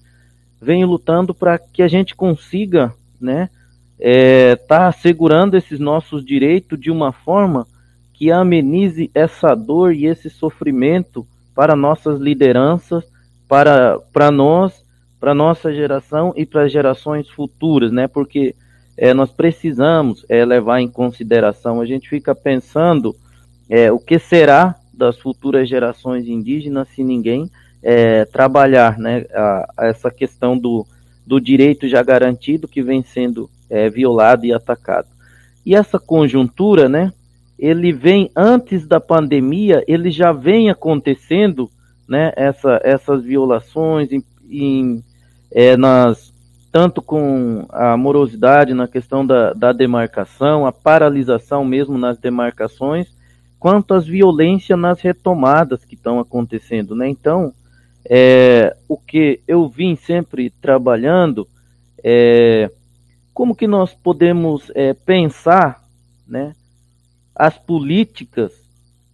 [0.61, 3.49] venho lutando para que a gente consiga, né,
[3.99, 7.67] é, tá assegurando esses nossos direitos de uma forma
[8.23, 13.03] que amenize essa dor e esse sofrimento para nossas lideranças,
[13.49, 14.81] para, para nós
[15.19, 18.07] para nossa geração e para gerações futuras, né?
[18.07, 18.55] Porque
[18.97, 21.81] é, nós precisamos é, levar em consideração.
[21.81, 23.13] A gente fica pensando
[23.69, 29.25] é, o que será das futuras gerações indígenas se ninguém é, trabalhar, né?
[29.33, 30.87] A, a essa questão do,
[31.27, 35.09] do direito já garantido que vem sendo é, violado e atacado.
[35.65, 37.11] E essa conjuntura, né?
[37.57, 41.69] Ele vem antes da pandemia, ele já vem acontecendo,
[42.07, 42.33] né?
[42.35, 45.03] Essa, essas violações em, em
[45.51, 46.33] é, nas,
[46.71, 53.07] tanto com a morosidade na questão da, da demarcação, a paralisação mesmo nas demarcações,
[53.59, 57.07] quanto as violências nas retomadas que estão acontecendo, né?
[57.07, 57.53] Então,
[58.09, 61.47] é, o que eu vim sempre trabalhando
[62.03, 62.69] é
[63.33, 65.81] como que nós podemos é, pensar,
[66.27, 66.53] né,
[67.35, 68.51] as políticas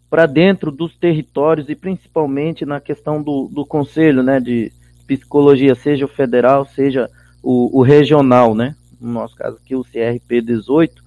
[0.09, 4.71] para dentro dos territórios e principalmente na questão do, do conselho, né, de,
[5.15, 7.09] psicologia, seja o federal, seja
[7.41, 8.75] o, o regional, né?
[9.01, 11.03] No nosso caso aqui, o CRP 18,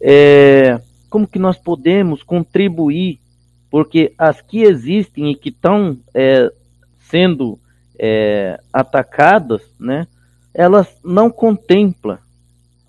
[0.00, 3.18] é, como que nós podemos contribuir,
[3.70, 6.52] porque as que existem e que estão é,
[7.08, 7.58] sendo
[7.98, 10.06] é, atacadas, né?
[10.52, 12.18] Elas não contemplam,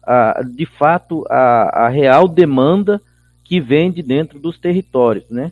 [0.04, 3.02] a, de fato, a, a real demanda
[3.50, 5.52] que vem de dentro dos territórios, né?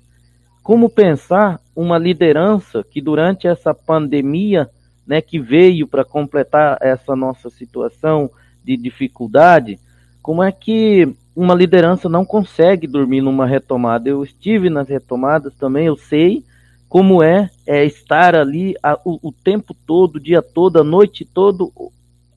[0.62, 4.70] Como pensar uma liderança que durante essa pandemia
[5.08, 8.30] né, que veio para completar essa nossa situação
[8.64, 9.80] de dificuldade,
[10.22, 14.08] como é que uma liderança não consegue dormir numa retomada?
[14.08, 16.46] Eu estive nas retomadas também, eu sei
[16.88, 21.26] como é, é estar ali a, o, o, tempo todo, o dia todo, a noite
[21.26, 21.74] todo,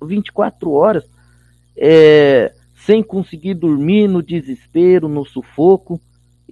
[0.03, 1.05] 24 horas,
[1.77, 2.51] é,
[2.91, 6.01] sem conseguir dormir, no desespero, no sufoco,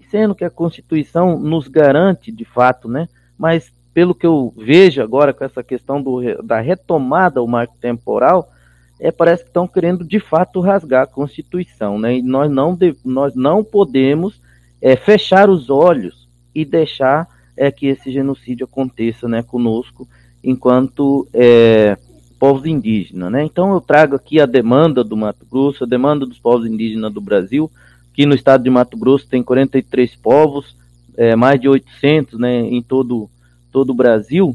[0.09, 3.09] sendo que a Constituição nos garante, de fato, né?
[3.37, 8.53] Mas pelo que eu vejo agora com essa questão do, da retomada ao marco temporal,
[9.01, 12.19] é, parece que estão querendo de fato rasgar a Constituição, né?
[12.19, 14.41] E nós não, nós não podemos
[14.81, 20.07] é, fechar os olhos e deixar é, que esse genocídio aconteça né, conosco
[20.45, 21.99] enquanto é,
[22.39, 23.33] povos indígenas.
[23.33, 23.45] Né?
[23.45, 27.21] Então eu trago aqui a demanda do Mato Grosso, a demanda dos povos indígenas do
[27.21, 27.71] Brasil,
[28.15, 30.77] que no estado de Mato Grosso tem 43 povos,
[31.17, 33.29] é, mais de 800 né, em todo,
[33.73, 34.55] todo o Brasil,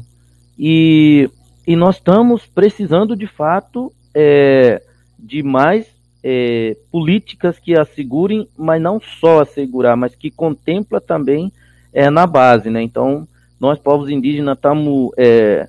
[0.58, 1.28] e,
[1.66, 4.82] e nós estamos precisando de fato é,
[5.18, 5.86] de mais
[6.22, 11.52] é, políticas que assegurem, mas não só assegurar, mas que contempla também
[11.92, 12.82] é, na base, né?
[12.82, 13.28] Então,
[13.60, 15.68] nós, povos indígenas, estamos é,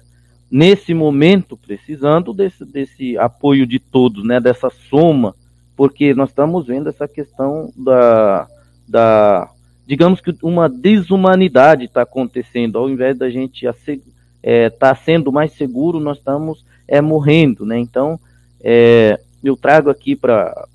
[0.56, 4.40] nesse momento precisando desse, desse apoio de todos, né?
[4.40, 5.36] Dessa soma,
[5.76, 8.48] porque nós estamos vendo essa questão da,
[8.88, 9.50] da
[9.86, 13.98] digamos que uma desumanidade está acontecendo, ao invés da gente estar
[14.42, 17.78] é, tá sendo mais seguro, nós estamos é, morrendo, né?
[17.78, 18.18] Então,
[18.64, 20.70] é, eu trago aqui para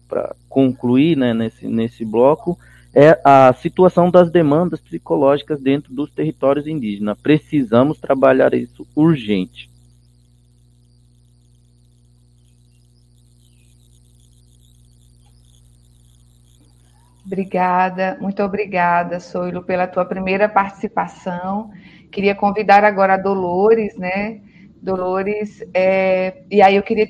[0.47, 2.59] concluir né, nesse, nesse bloco
[2.95, 7.17] é a situação das demandas psicológicas dentro dos territórios indígenas.
[7.23, 9.70] Precisamos trabalhar isso urgente.
[17.31, 21.71] Obrigada, muito obrigada, Soilo, pela tua primeira participação.
[22.11, 24.41] Queria convidar agora a Dolores, né?
[24.83, 27.09] Dolores, é, e aí eu queria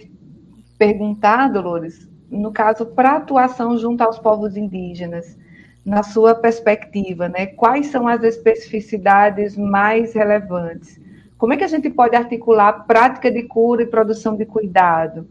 [0.76, 5.38] perguntar, Dolores, no caso, para atuação junto aos povos indígenas,
[5.83, 11.00] na sua perspectiva, né, quais são as especificidades mais relevantes?
[11.38, 15.26] Como é que a gente pode articular prática de cura e produção de cuidado?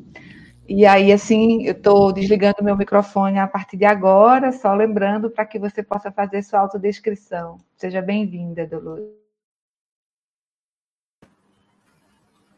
[0.71, 5.43] E aí, assim, eu estou desligando meu microfone a partir de agora, só lembrando para
[5.43, 7.57] que você possa fazer sua autodescrição.
[7.75, 9.09] Seja bem-vinda, Dolores.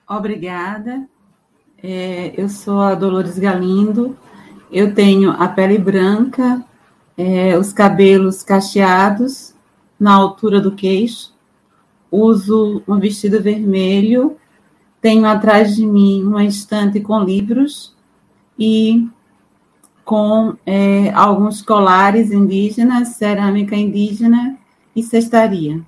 [0.10, 1.08] Obrigada.
[1.82, 4.18] É, eu sou a Dolores Galindo,
[4.70, 6.66] eu tenho a pele branca,
[7.18, 9.56] é, os cabelos cacheados
[9.98, 11.34] na altura do queixo,
[12.12, 14.38] uso um vestido vermelho,
[15.00, 17.96] tenho atrás de mim uma estante com livros
[18.58, 19.08] e
[20.04, 24.58] com é, alguns colares indígenas, cerâmica indígena
[24.96, 25.82] e cestaria.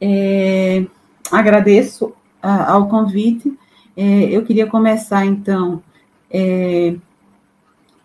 [0.00, 0.86] É,
[1.30, 3.56] agradeço a, ao convite
[3.96, 5.82] é, eu queria começar, então,
[6.30, 6.94] é,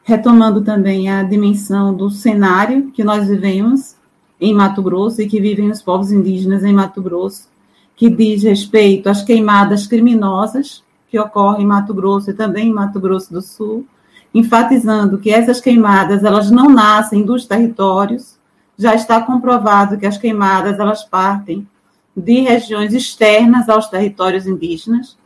[0.04, 3.98] retomando também a dimensão do cenário que nós vivemos
[4.40, 7.50] em Mato Grosso e que vivem os povos indígenas em Mato Grosso,
[7.94, 12.98] que diz respeito às queimadas criminosas que ocorrem em Mato Grosso e também em Mato
[12.98, 13.86] Grosso do Sul,
[14.34, 18.40] enfatizando que essas queimadas elas não nascem dos territórios,
[18.78, 21.68] já está comprovado que as queimadas elas partem
[22.16, 25.18] de regiões externas aos territórios indígenas,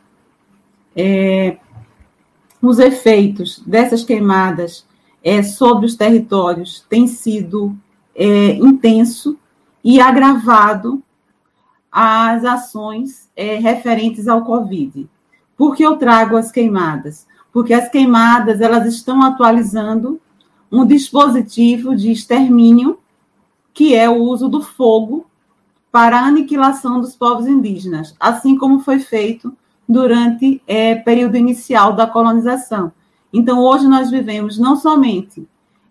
[0.96, 1.56] é,
[2.60, 4.84] os efeitos dessas queimadas
[5.22, 7.76] é, sobre os territórios têm sido
[8.12, 9.38] é, intenso
[9.84, 11.00] e agravado
[11.92, 15.08] as ações é, referentes ao Covid.
[15.56, 17.26] Por que eu trago as queimadas?
[17.52, 20.20] Porque as queimadas elas estão atualizando
[20.70, 22.98] um dispositivo de extermínio
[23.72, 25.26] que é o uso do fogo
[25.92, 29.54] para a aniquilação dos povos indígenas, assim como foi feito
[29.88, 32.92] durante é, período inicial da colonização.
[33.32, 35.46] Então, hoje nós vivemos não somente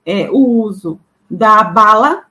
[0.06, 0.99] é, o uso
[1.30, 2.23] da bala,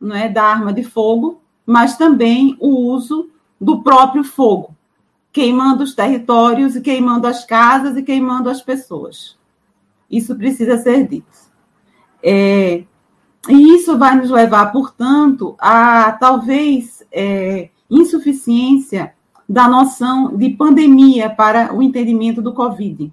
[0.00, 4.71] não é, da arma de fogo, mas também o uso do próprio fogo,
[5.32, 9.36] queimando os territórios e queimando as casas e queimando as pessoas.
[10.10, 11.50] Isso precisa ser dito.
[12.22, 12.84] É,
[13.48, 19.14] e isso vai nos levar, portanto, a talvez é, insuficiência
[19.48, 23.12] da noção de pandemia para o entendimento do Covid,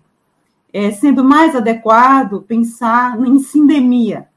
[0.72, 4.28] é, sendo mais adequado pensar em sindemia,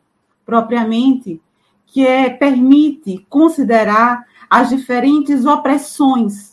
[0.47, 1.41] propriamente,
[1.87, 6.52] que é, permite considerar as diferentes opressões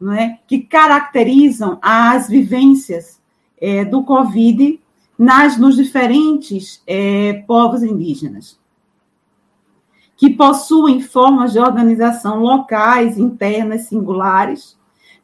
[0.00, 3.20] não é, que caracterizam as vivências
[3.60, 4.80] é, do Covid
[5.18, 8.58] nas, nos diferentes é, povos indígenas
[10.18, 14.76] que possuem formas de organização locais, internas, singulares,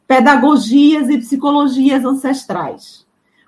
[0.07, 3.05] pedagogias e psicologias ancestrais.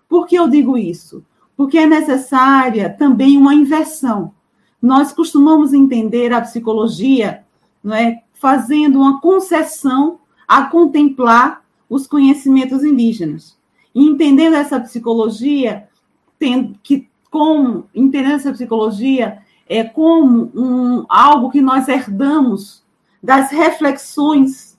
[0.09, 1.23] Por que eu digo isso?
[1.55, 4.33] Porque é necessária também uma inversão.
[4.81, 7.45] Nós costumamos entender a psicologia
[7.81, 13.57] não é, fazendo uma concessão a contemplar os conhecimentos indígenas.
[13.93, 15.87] E entendendo essa psicologia,
[16.39, 22.83] tendo que, como entendendo essa psicologia, é como um, algo que nós herdamos
[23.21, 24.77] das reflexões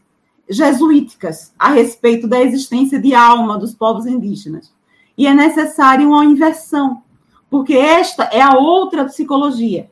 [0.48, 4.72] jesuíticas a respeito da existência de alma dos povos indígenas.
[5.16, 7.02] E é necessária uma inversão,
[7.50, 9.90] porque esta é a outra psicologia.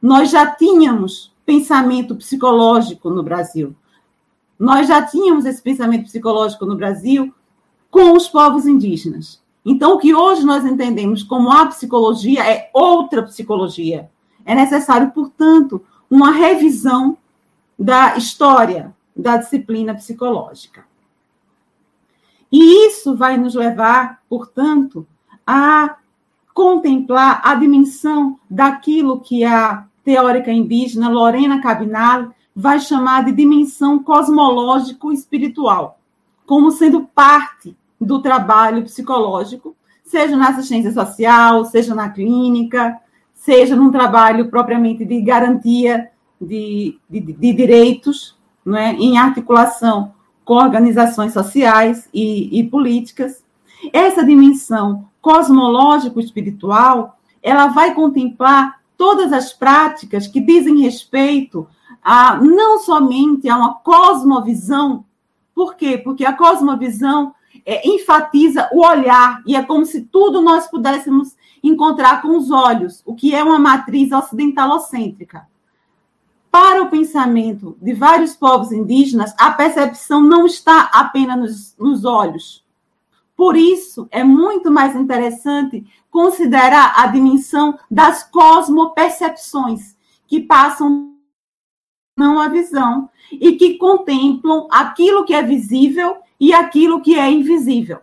[0.00, 3.74] nós já tínhamos pensamento psicológico no Brasil.
[4.58, 7.34] Nós já tínhamos esse pensamento psicológico no Brasil
[7.90, 9.42] com os povos indígenas.
[9.64, 14.08] Então, o que hoje nós entendemos como a psicologia é outra psicologia.
[14.44, 17.18] É necessário, portanto, uma revisão
[17.78, 20.84] da história da disciplina psicológica.
[22.50, 25.06] E isso vai nos levar, portanto,
[25.46, 25.96] a
[26.54, 36.00] contemplar a dimensão daquilo que a teórica indígena Lorena Cabinal vai chamar de dimensão cosmológico-espiritual,
[36.46, 42.98] como sendo parte do trabalho psicológico, seja na assistência social, seja na clínica,
[43.34, 46.08] seja num trabalho propriamente de garantia
[46.40, 48.34] de, de, de direitos,
[48.64, 48.94] não é?
[48.94, 53.44] em articulação com organizações sociais e, e políticas.
[53.92, 61.68] Essa dimensão cosmológico-espiritual, ela vai contemplar todas as práticas que dizem respeito
[62.08, 65.04] a não somente a uma cosmovisão,
[65.52, 65.98] por quê?
[65.98, 67.34] Porque a cosmovisão
[67.64, 73.02] é, enfatiza o olhar, e é como se tudo nós pudéssemos encontrar com os olhos,
[73.04, 75.48] o que é uma matriz ocidentalocêntrica.
[76.48, 82.64] Para o pensamento de vários povos indígenas, a percepção não está apenas nos, nos olhos,
[83.36, 89.96] por isso, é muito mais interessante considerar a dimensão das cosmopercepções,
[90.28, 91.15] que passam
[92.16, 97.98] não a visão e que contemplam aquilo que é visível e aquilo que é invisível.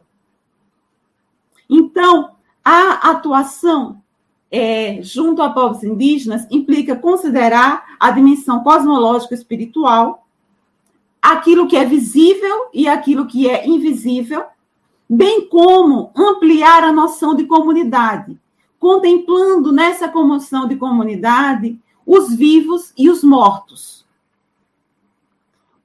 [1.68, 2.32] Então,
[2.64, 4.02] a atuação
[4.52, 10.28] é, junto a povos indígenas implica considerar a dimensão cosmológica espiritual,
[11.20, 14.44] aquilo que é visível e aquilo que é invisível,
[15.10, 18.38] bem como ampliar a noção de comunidade,
[18.80, 24.03] contemplando nessa comoção de comunidade os vivos e os mortos.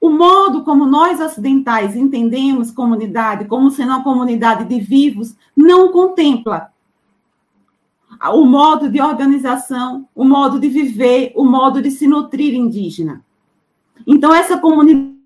[0.01, 6.72] O modo como nós ocidentais entendemos comunidade como sendo uma comunidade de vivos não contempla
[8.32, 13.24] o modo de organização, o modo de viver, o modo de se nutrir indígena.
[14.07, 15.18] Então, essa comunidade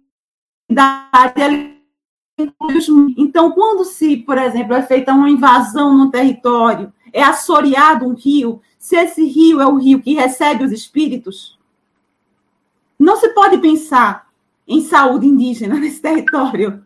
[3.16, 8.60] então, quando se, por exemplo, é feita uma invasão no território, é assoreado um rio,
[8.78, 11.58] se esse rio é o rio que recebe os espíritos,
[12.98, 14.31] não se pode pensar
[14.72, 16.82] em saúde indígena nesse território.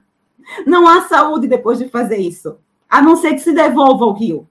[0.66, 2.56] Não há saúde depois de fazer isso,
[2.88, 4.48] a não ser que se devolva ao rio.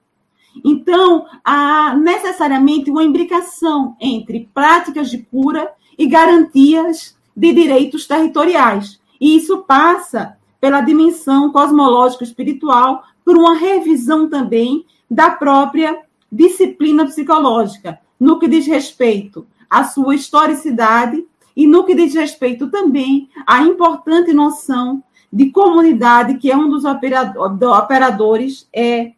[0.64, 8.98] Então, há necessariamente uma imbricação entre práticas de cura e garantias de direitos territoriais.
[9.20, 18.38] E isso passa pela dimensão cosmológico-espiritual, por uma revisão também da própria disciplina psicológica, no
[18.38, 21.24] que diz respeito à sua historicidade
[21.56, 25.02] e no que diz respeito também à importante noção
[25.32, 29.12] de comunidade, que é um dos operadores é,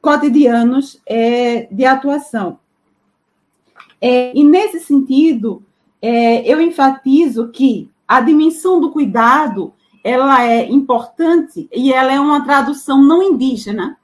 [0.00, 2.58] cotidianos é, de atuação.
[4.00, 5.62] É, e nesse sentido,
[6.00, 12.42] é, eu enfatizo que a dimensão do cuidado ela é importante e ela é uma
[12.42, 13.98] tradução não indígena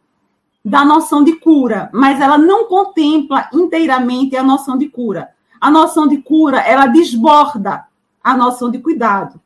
[0.63, 5.31] da noção de cura, mas ela não contempla inteiramente a noção de cura.
[5.67, 7.89] A noção de cura, ela desborda
[8.23, 9.41] a noção de cuidado.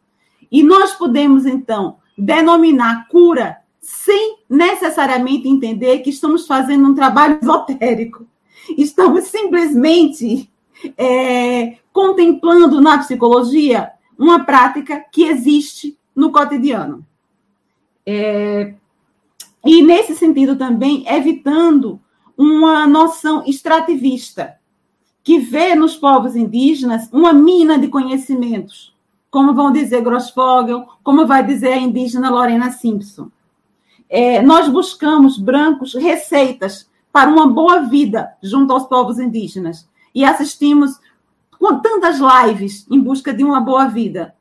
[0.53, 8.27] E nós podemos, então, denominar cura sem necessariamente entender que estamos fazendo um trabalho esotérico.
[8.77, 10.53] Estamos simplesmente
[10.99, 17.03] é, contemplando na psicologia uma prática que existe no cotidiano.
[18.05, 18.75] É,
[19.65, 21.99] e, nesse sentido, também evitando
[22.37, 24.60] uma noção extrativista,
[25.23, 28.95] que vê nos povos indígenas uma mina de conhecimentos,
[29.31, 33.29] como vão dizer Grossfogel, como vai dizer a indígena Lorena Simpson.
[34.09, 40.99] É, nós buscamos, brancos, receitas para uma boa vida junto aos povos indígenas e assistimos
[41.59, 44.35] com tantas lives em busca de uma boa vida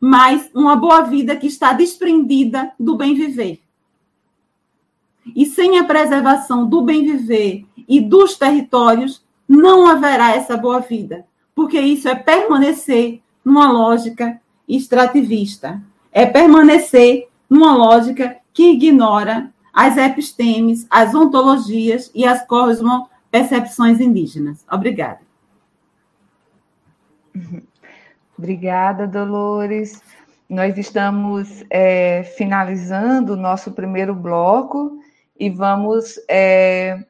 [0.00, 3.60] mas uma boa vida que está desprendida do bem viver.
[5.34, 11.24] E sem a preservação do bem viver e dos territórios, não haverá essa boa vida,
[11.54, 15.80] porque isso é permanecer numa lógica extrativista,
[16.12, 24.64] é permanecer numa lógica que ignora as epistemes, as ontologias e as cosmopercepções indígenas.
[24.70, 25.20] Obrigada.
[28.36, 30.02] Obrigada, Dolores.
[30.48, 34.98] Nós estamos é, finalizando o nosso primeiro bloco
[35.38, 37.04] e vamos é,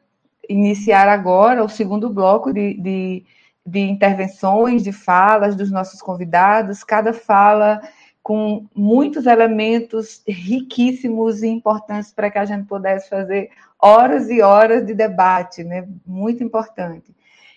[0.49, 3.25] iniciar agora o segundo bloco de, de,
[3.67, 7.81] de intervenções, de falas dos nossos convidados, cada fala
[8.23, 14.85] com muitos elementos riquíssimos e importantes para que a gente pudesse fazer horas e horas
[14.85, 15.89] de debate, né?
[16.07, 17.15] Muito importante.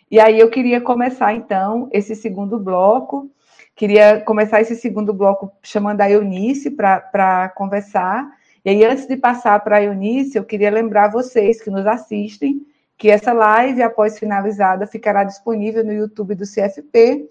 [0.09, 3.29] E aí eu queria começar, então, esse segundo bloco.
[3.75, 8.29] Queria começar esse segundo bloco chamando a Eunice para conversar.
[8.63, 12.65] E aí, antes de passar para a Eunice, eu queria lembrar vocês que nos assistem
[13.01, 17.27] que essa live, após finalizada, ficará disponível no YouTube do CFP.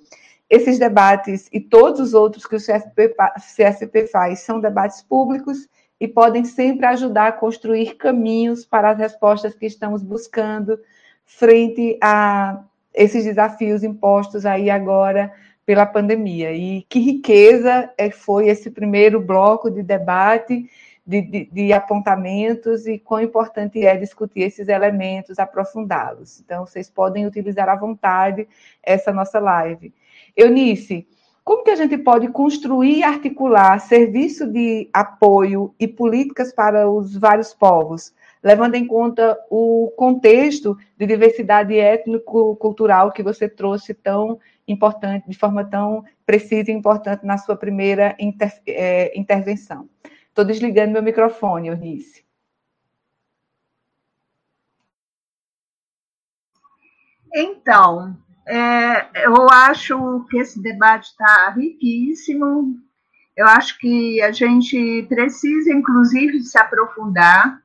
[0.50, 3.14] Esses debates e todos os outros que o CFP,
[3.54, 5.68] CFP faz são debates públicos
[6.00, 10.76] e podem sempre ajudar a construir caminhos para as respostas que estamos buscando
[11.24, 15.32] frente a esses desafios impostos aí agora
[15.64, 16.52] pela pandemia.
[16.52, 20.68] E que riqueza é, foi esse primeiro bloco de debate,
[21.10, 26.40] de, de, de apontamentos, e quão importante é discutir esses elementos, aprofundá-los.
[26.40, 28.46] Então, vocês podem utilizar à vontade
[28.80, 29.92] essa nossa live.
[30.36, 31.08] Eunice,
[31.42, 37.16] como que a gente pode construir e articular serviço de apoio e políticas para os
[37.16, 44.38] vários povos, levando em conta o contexto de diversidade étnico-cultural que você trouxe tão
[44.68, 49.88] importante, de forma tão precisa e importante na sua primeira inter, é, intervenção?
[50.40, 52.24] Estou desligando meu microfone, Eunice.
[57.34, 58.16] Então,
[58.48, 62.74] é, eu acho que esse debate está riquíssimo.
[63.36, 67.60] Eu acho que a gente precisa, inclusive, se aprofundar.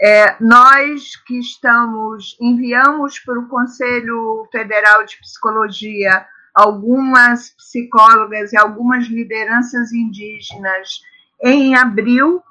[0.00, 9.04] É, nós que estamos, enviamos para o Conselho Federal de Psicologia algumas psicólogas e algumas
[9.04, 11.02] lideranças indígenas
[11.42, 12.42] em abril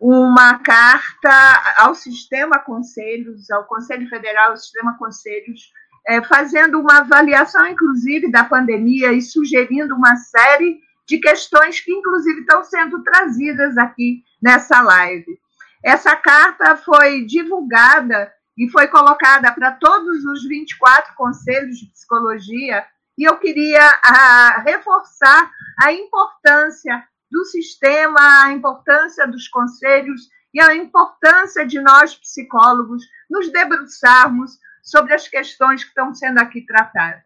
[0.00, 1.30] uma carta
[1.76, 5.72] ao Sistema Conselhos, ao Conselho Federal, ao Sistema Conselhos,
[6.06, 12.40] é, fazendo uma avaliação, inclusive, da pandemia e sugerindo uma série de questões que, inclusive,
[12.40, 15.38] estão sendo trazidas aqui nessa live.
[15.84, 22.84] Essa carta foi divulgada e foi colocada para todos os 24 conselhos de psicologia,
[23.16, 30.60] e eu queria a, ah, reforçar a importância do sistema, a importância dos conselhos e
[30.60, 37.24] a importância de nós, psicólogos, nos debruçarmos sobre as questões que estão sendo aqui tratadas.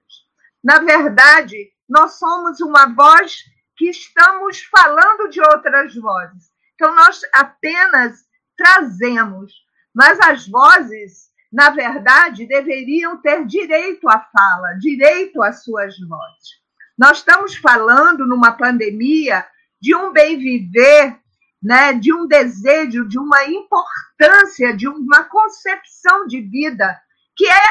[0.62, 1.56] Na verdade,
[1.88, 3.42] nós somos uma voz
[3.76, 6.52] que estamos falando de outras vozes.
[6.74, 8.24] Então, nós apenas
[8.56, 9.52] trazemos,
[9.92, 16.64] mas as vozes, na verdade, deveriam ter direito à fala, direito às suas vozes.
[16.96, 19.44] Nós estamos falando numa pandemia
[19.86, 21.16] de um bem viver
[21.62, 27.00] né, de um desejo, de uma importância, de uma concepção de vida
[27.36, 27.62] que é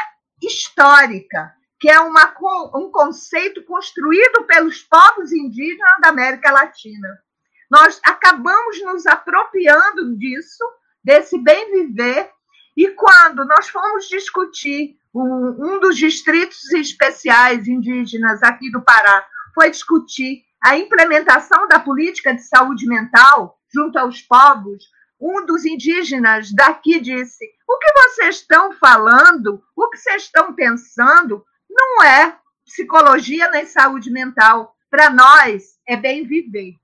[0.42, 2.34] histórica, que é uma,
[2.74, 7.06] um conceito construído pelos povos indígenas da América Latina.
[7.70, 10.64] Nós acabamos nos apropriando disso,
[11.04, 12.30] desse bem viver,
[12.74, 19.70] e quando nós fomos discutir um, um dos distritos especiais indígenas aqui do Pará, foi
[19.70, 24.82] discutir a implementação da política de saúde mental junto aos povos,
[25.20, 31.44] um dos indígenas daqui disse: o que vocês estão falando, o que vocês estão pensando,
[31.70, 34.74] não é psicologia nem saúde mental.
[34.90, 36.74] Para nós, é bem viver.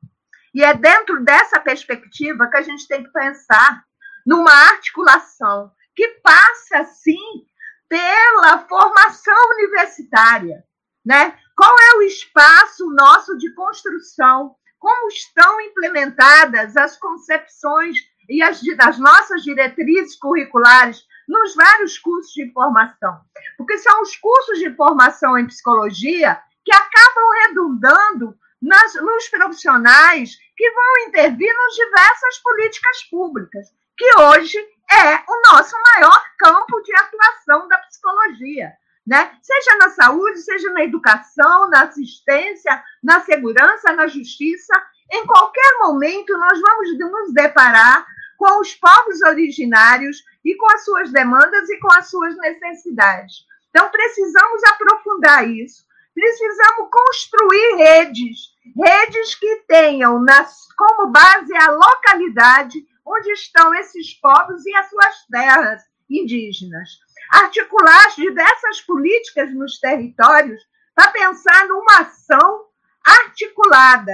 [0.55, 3.83] E é dentro dessa perspectiva que a gente tem que pensar
[4.25, 7.45] numa articulação que passa, sim,
[7.89, 10.63] pela formação universitária,
[11.05, 11.37] né?
[11.57, 14.57] Qual é o espaço nosso de construção?
[14.79, 17.99] Como estão implementadas as concepções
[18.29, 23.21] e as, as nossas diretrizes curriculares nos vários cursos de formação?
[23.57, 30.71] Porque são os cursos de formação em psicologia que acabam redundando nas, nos profissionais que
[30.71, 34.59] vão intervir nas diversas políticas públicas, que hoje
[34.91, 38.73] é o nosso maior campo de atuação da psicologia
[39.07, 39.33] né?
[39.43, 44.73] Seja na saúde, seja na educação, na assistência, na segurança, na justiça,
[45.11, 48.07] em qualquer momento nós vamos nos deparar
[48.39, 53.45] com os povos originários e com as suas demandas e com as suas necessidades.
[53.71, 55.85] Então precisamos aprofundar isso.
[56.15, 58.39] Precisamos construir redes,
[58.77, 65.27] redes que tenham nas, como base a localidade onde estão esses povos e as suas
[65.31, 66.91] terras indígenas
[67.33, 70.61] articular as diversas políticas nos territórios
[70.95, 72.67] para pensar numa ação
[73.05, 74.13] articulada.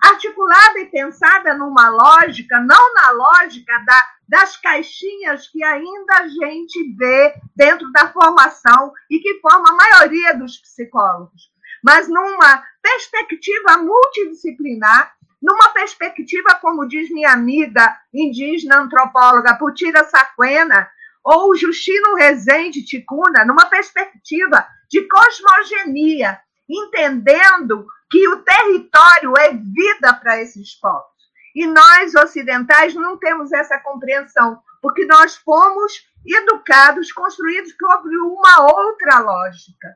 [0.00, 6.94] articulada e pensada numa lógica, não na lógica da, das caixinhas que ainda a gente
[6.96, 11.50] vê dentro da formação e que forma a maioria dos psicólogos,
[11.84, 15.12] mas numa perspectiva multidisciplinar,
[15.42, 20.88] numa perspectiva, como diz minha amiga indígena antropóloga Putira Saquena,
[21.24, 30.40] ou Justino Rezende Ticuna, numa perspectiva de cosmogenia, entendendo que o território é vida para
[30.40, 31.10] esses povos.
[31.54, 35.92] E nós, ocidentais, não temos essa compreensão, porque nós fomos
[36.26, 39.88] educados, construídos sobre uma outra lógica.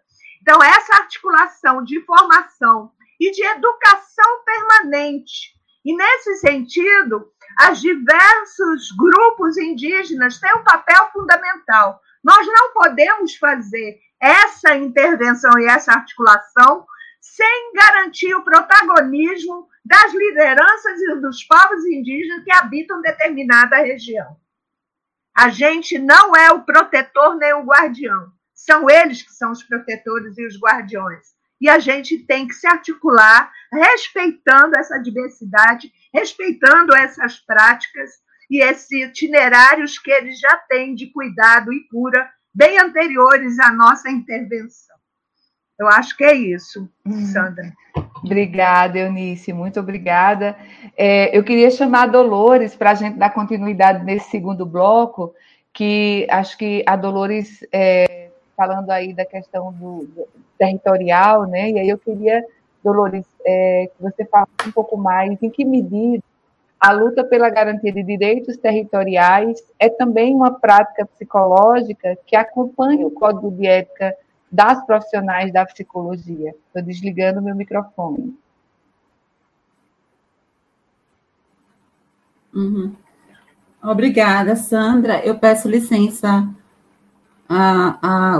[0.43, 5.55] Então, essa articulação de formação e de educação permanente.
[5.85, 7.31] E, nesse sentido,
[7.71, 12.01] os diversos grupos indígenas têm um papel fundamental.
[12.23, 16.87] Nós não podemos fazer essa intervenção e essa articulação
[17.21, 24.37] sem garantir o protagonismo das lideranças e dos povos indígenas que habitam determinada região.
[25.37, 28.33] A gente não é o protetor nem o guardião.
[28.55, 31.34] São eles que são os protetores e os guardiões.
[31.65, 38.11] E a gente tem que se articular respeitando essa diversidade, respeitando essas práticas
[38.51, 44.11] e esses itinerários que eles já têm de cuidado e cura, bem anteriores à nossa
[44.11, 44.95] intervenção.
[45.79, 46.87] Eu acho que é isso.
[47.33, 47.73] Sandra.
[48.23, 50.59] Obrigada, Eunice, muito obrigada.
[50.95, 55.35] É, eu queria chamar a Dolores para a gente dar continuidade nesse segundo bloco,
[55.73, 58.14] que acho que a Dolores, é,
[58.57, 60.29] falando aí da questão do, do,
[60.59, 61.71] territorial, né?
[61.71, 62.45] E aí eu queria,
[62.83, 66.23] Dolores, é, que você falasse um pouco mais em que medida
[66.79, 73.11] a luta pela garantia de direitos territoriais é também uma prática psicológica que acompanha o
[73.11, 74.15] código de ética
[74.53, 76.55] das profissionais da psicologia.
[76.67, 78.37] Estou desligando meu microfone.
[82.55, 82.95] Uhum.
[83.83, 85.25] Obrigada, Sandra.
[85.25, 86.47] Eu peço licença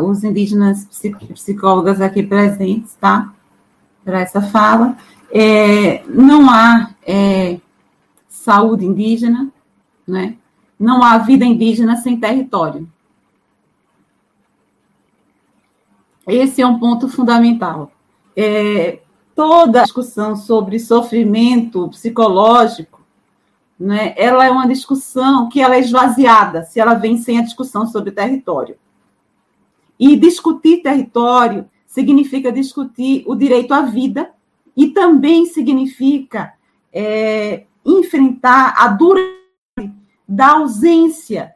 [0.03, 0.89] os indígenas
[1.35, 3.33] psicólogas aqui presentes, tá?
[4.05, 4.97] Para essa fala.
[5.31, 7.59] É, não há é,
[8.29, 9.51] saúde indígena,
[10.07, 10.37] né?
[10.79, 12.89] não há vida indígena sem território.
[16.27, 17.93] Esse é um ponto fundamental.
[18.37, 19.01] É,
[19.35, 23.03] toda discussão sobre sofrimento psicológico,
[23.79, 27.87] né, ela é uma discussão que ela é esvaziada se ela vem sem a discussão
[27.87, 28.77] sobre território.
[29.99, 34.33] E discutir território significa discutir o direito à vida
[34.77, 36.55] e também significa
[36.93, 39.35] é, enfrentar a dureza
[40.29, 41.55] da ausência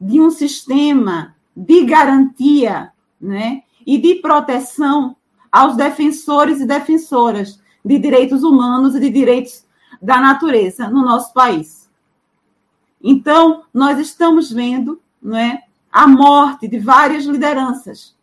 [0.00, 5.16] de um sistema de garantia né, e de proteção
[5.50, 9.64] aos defensores e defensoras de direitos humanos e de direitos
[10.00, 11.90] da natureza no nosso país.
[13.02, 18.16] Então, nós estamos vendo não é, a morte de várias lideranças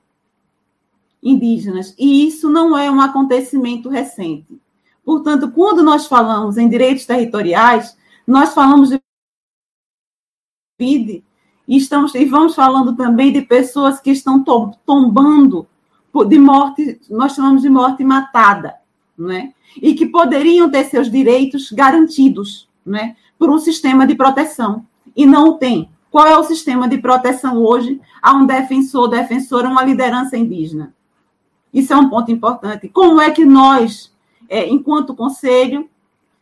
[1.22, 4.60] indígenas, e isso não é um acontecimento recente.
[5.06, 7.96] Portanto, quando nós falamos em direitos territoriais,
[8.26, 9.00] nós falamos de
[10.82, 11.24] e
[11.68, 14.44] estamos e vamos falando também de pessoas que estão
[14.86, 15.68] tombando
[16.28, 18.76] de morte, nós chamamos de morte matada,
[19.18, 19.54] não é?
[19.82, 23.16] E que poderiam ter seus direitos garantidos, não é?
[23.38, 25.90] Por um sistema de proteção e não o tem.
[26.12, 30.94] Qual é o sistema de proteção hoje a um defensor, defensora, uma liderança indígena?
[31.74, 32.90] Isso é um ponto importante.
[32.90, 34.12] Como é que nós,
[34.48, 35.88] é, enquanto conselho,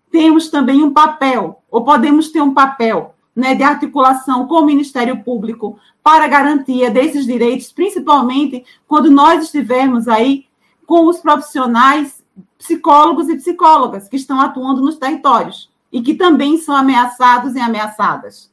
[0.09, 5.21] temos também um papel, ou podemos ter um papel né, de articulação com o Ministério
[5.23, 10.45] Público para garantia desses direitos, principalmente quando nós estivermos aí
[10.85, 12.23] com os profissionais
[12.57, 18.49] psicólogos e psicólogas que estão atuando nos territórios e que também são ameaçados e ameaçadas.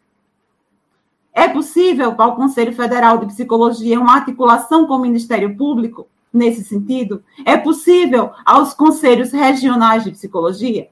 [1.35, 6.63] É possível para o Conselho Federal de Psicologia uma articulação com o Ministério Público nesse
[6.63, 7.25] sentido?
[7.45, 10.89] É possível aos conselhos regionais de psicologia?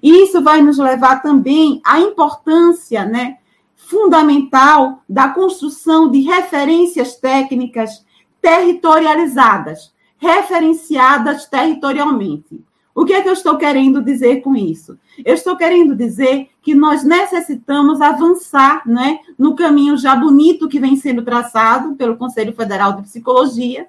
[0.00, 3.38] E isso vai nos levar também à importância né,
[3.74, 8.06] fundamental da construção de referências técnicas
[8.40, 12.64] territorializadas, referenciadas territorialmente.
[12.94, 14.98] O que é que eu estou querendo dizer com isso?
[15.24, 20.96] Eu estou querendo dizer que nós necessitamos avançar né, no caminho já bonito que vem
[20.96, 23.86] sendo traçado pelo Conselho Federal de Psicologia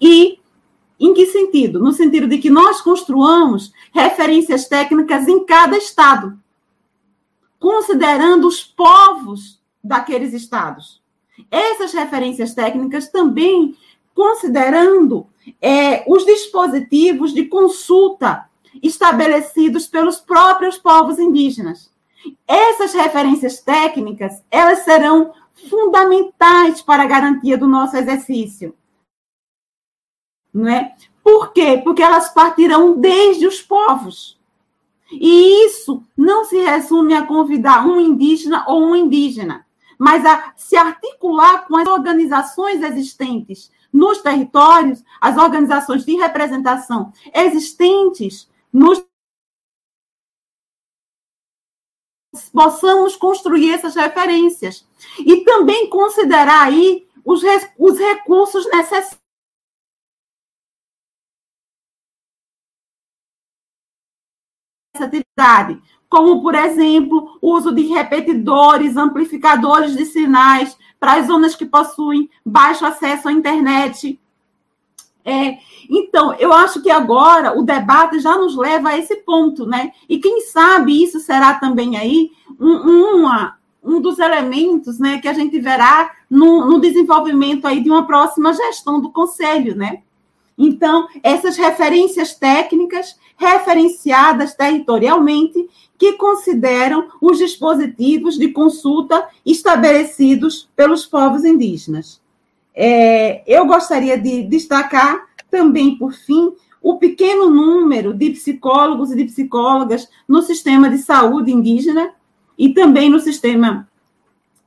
[0.00, 0.38] e
[0.98, 1.80] em que sentido?
[1.80, 6.38] No sentido de que nós construamos referências técnicas em cada estado,
[7.58, 11.02] considerando os povos daqueles estados.
[11.50, 13.76] Essas referências técnicas também
[14.14, 15.26] considerando
[15.60, 18.48] é, os dispositivos de consulta
[18.82, 21.92] estabelecidos pelos próprios povos indígenas.
[22.46, 25.32] Essas referências técnicas, elas serão
[25.68, 28.74] fundamentais para a garantia do nosso exercício.
[30.52, 30.94] Não é?
[31.22, 31.80] Por quê?
[31.82, 34.38] Porque elas partirão desde os povos.
[35.10, 39.66] E isso não se resume a convidar um indígena ou um indígena,
[39.98, 48.50] mas a se articular com as organizações existentes nos territórios, as organizações de representação existentes
[48.72, 49.06] nos
[52.52, 54.84] possamos construir essas referências
[55.20, 57.42] e também considerar aí os,
[57.78, 59.22] os recursos necessários
[64.96, 65.80] atividade,
[66.14, 72.30] como, por exemplo, o uso de repetidores, amplificadores de sinais para as zonas que possuem
[72.46, 74.16] baixo acesso à internet.
[75.24, 75.58] É,
[75.90, 79.90] então, eu acho que agora o debate já nos leva a esse ponto, né?
[80.08, 85.32] E quem sabe isso será também aí um, uma, um dos elementos né, que a
[85.32, 90.02] gente verá no, no desenvolvimento aí de uma próxima gestão do Conselho, né?
[90.56, 101.44] Então, essas referências técnicas, referenciadas territorialmente, que consideram os dispositivos de consulta estabelecidos pelos povos
[101.44, 102.20] indígenas.
[102.74, 106.52] É, eu gostaria de destacar também, por fim,
[106.82, 112.12] o pequeno número de psicólogos e de psicólogas no sistema de saúde indígena
[112.58, 113.88] e também no sistema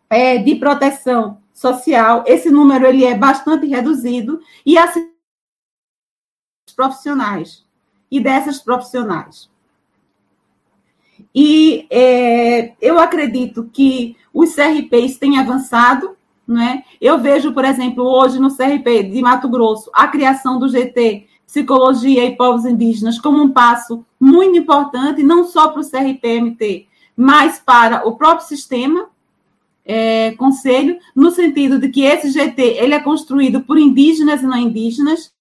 [0.10, 2.24] é, de proteção social.
[2.26, 5.12] Esse número ele é bastante reduzido e assim
[6.78, 7.66] profissionais
[8.10, 9.50] e dessas profissionais.
[11.34, 16.16] E é, eu acredito que os CRPs têm avançado,
[16.48, 16.84] né?
[17.02, 22.24] Eu vejo, por exemplo, hoje no CRP de Mato Grosso, a criação do GT Psicologia
[22.26, 28.08] e Povos Indígenas como um passo muito importante, não só para o CRPMT, mas para
[28.08, 29.10] o próprio sistema
[29.84, 34.58] é, conselho, no sentido de que esse GT ele é construído por indígenas e não
[34.58, 35.32] indígenas,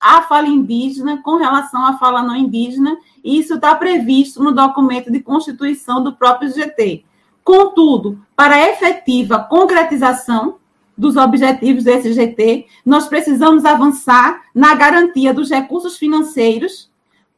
[0.00, 5.10] a fala indígena com relação à fala não indígena, e isso está previsto no documento
[5.10, 7.04] de constituição do próprio GT.
[7.42, 10.56] Contudo, para a efetiva concretização
[10.96, 16.90] dos objetivos desse GT, nós precisamos avançar na garantia dos recursos financeiros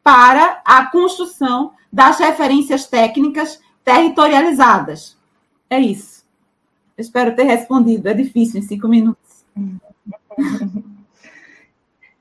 [0.03, 5.17] para a construção das referências técnicas territorializadas.
[5.69, 6.25] É isso.
[6.97, 8.09] espero ter respondido.
[8.09, 9.45] É difícil em cinco minutos.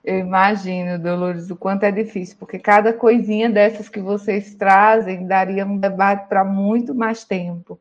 [0.10, 5.64] Eu imagino, Dolores, o quanto é difícil, porque cada coisinha dessas que vocês trazem daria
[5.64, 7.80] um debate para muito mais tempo.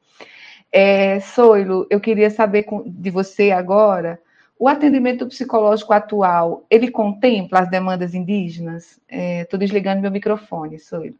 [0.70, 4.20] É, Soilo, eu queria saber de você agora,
[4.58, 9.00] o atendimento psicológico atual, ele contempla as demandas indígenas?
[9.08, 11.16] Estou é, desligando meu microfone, Soilo.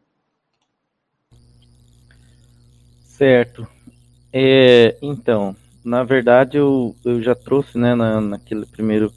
[3.03, 3.67] Certo.
[4.31, 9.11] É, então, na verdade, eu, eu já trouxe, né, na, naquele primeiro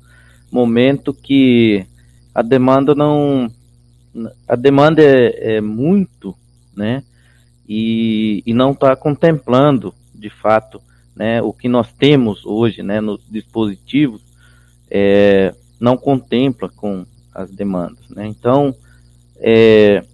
[0.53, 1.87] momento que
[2.35, 3.51] a demanda não
[4.47, 6.37] a demanda é, é muito,
[6.77, 7.03] né?
[7.67, 10.83] E, e não está contemplando, de fato,
[11.17, 14.21] né, o que nós temos hoje, né, nos dispositivos,
[14.91, 18.27] é, não contempla com as demandas, né?
[18.27, 18.75] Então,
[19.39, 20.05] é,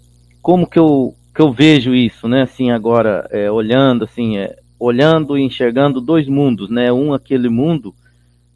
[0.40, 2.42] como que eu, que eu vejo isso, né?
[2.42, 6.92] Assim, agora, é, olhando, assim, é, olhando e enxergando dois mundos, né?
[6.92, 7.92] Um, aquele mundo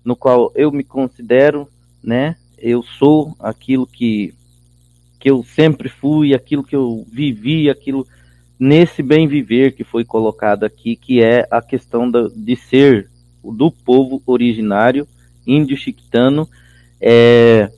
[0.04, 1.68] no qual eu me considero
[2.02, 2.36] né?
[2.58, 4.34] Eu sou aquilo que,
[5.18, 8.06] que eu sempre fui, aquilo que eu vivi, aquilo
[8.58, 13.10] nesse bem viver que foi colocado aqui, que é a questão da, de ser
[13.42, 15.06] do povo originário,
[15.44, 16.48] índio chiquitano,
[17.00, 17.70] é,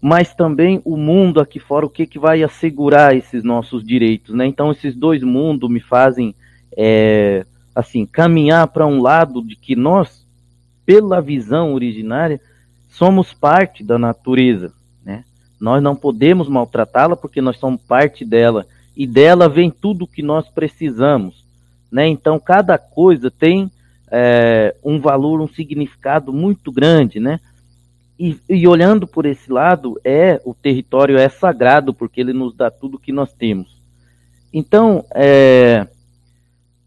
[0.00, 4.46] mas também o mundo aqui fora, o que, que vai assegurar esses nossos direitos, né?
[4.46, 6.34] Então esses dois mundos me fazem,
[6.76, 7.44] é,
[7.74, 10.26] assim, caminhar para um lado de que nós,
[10.86, 12.40] pela visão originária,
[12.94, 14.72] somos parte da natureza,
[15.04, 15.24] né?
[15.60, 18.66] Nós não podemos maltratá-la porque nós somos parte dela
[18.96, 21.44] e dela vem tudo o que nós precisamos,
[21.90, 22.06] né?
[22.06, 23.70] Então cada coisa tem
[24.10, 27.40] é, um valor, um significado muito grande, né?
[28.16, 32.70] E, e, olhando por esse lado, é o território é sagrado porque ele nos dá
[32.70, 33.82] tudo o que nós temos.
[34.52, 35.88] Então, é,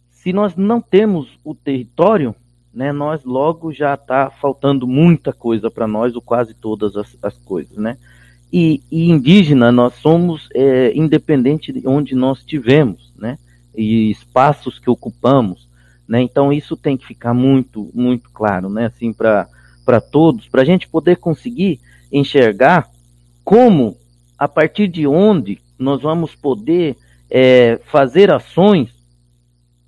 [0.10, 2.34] se nós não temos o território,
[2.78, 7.36] né, nós logo já está faltando muita coisa para nós, ou quase todas as, as
[7.40, 7.98] coisas, né?
[8.54, 13.40] E, e, indígena, nós somos é, independente de onde nós estivermos, né?
[13.76, 15.68] E espaços que ocupamos,
[16.08, 16.22] né?
[16.22, 18.86] Então isso tem que ficar muito, muito claro, né?
[18.86, 21.80] Assim, para todos, para a gente poder conseguir
[22.12, 22.88] enxergar
[23.44, 23.98] como
[24.38, 26.96] a partir de onde nós vamos poder
[27.28, 28.92] é, fazer ações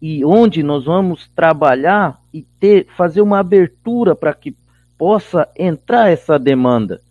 [0.02, 4.56] e onde nós vamos trabalhar e ter, fazer uma abertura para que
[4.98, 7.02] possa entrar essa demanda,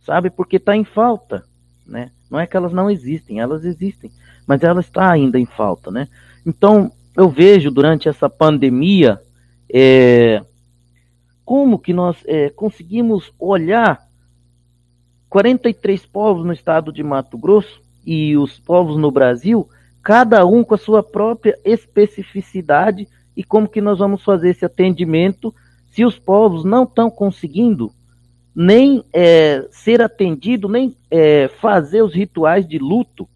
[0.00, 0.30] sabe?
[0.30, 1.44] Porque está em falta,
[1.86, 2.10] né?
[2.30, 4.10] Não é que elas não existem, elas existem,
[4.46, 6.08] mas ela está ainda em falta, né?
[6.44, 9.20] Então, eu vejo durante essa pandemia
[9.72, 10.42] é,
[11.44, 14.06] como que nós é, conseguimos olhar
[15.28, 19.68] 43 povos no estado de Mato Grosso e os povos no Brasil,
[20.02, 23.06] cada um com a sua própria especificidade
[23.38, 25.54] e como que nós vamos fazer esse atendimento
[25.92, 27.92] se os povos não estão conseguindo
[28.52, 33.28] nem é, ser atendido, nem é, fazer os rituais de luto.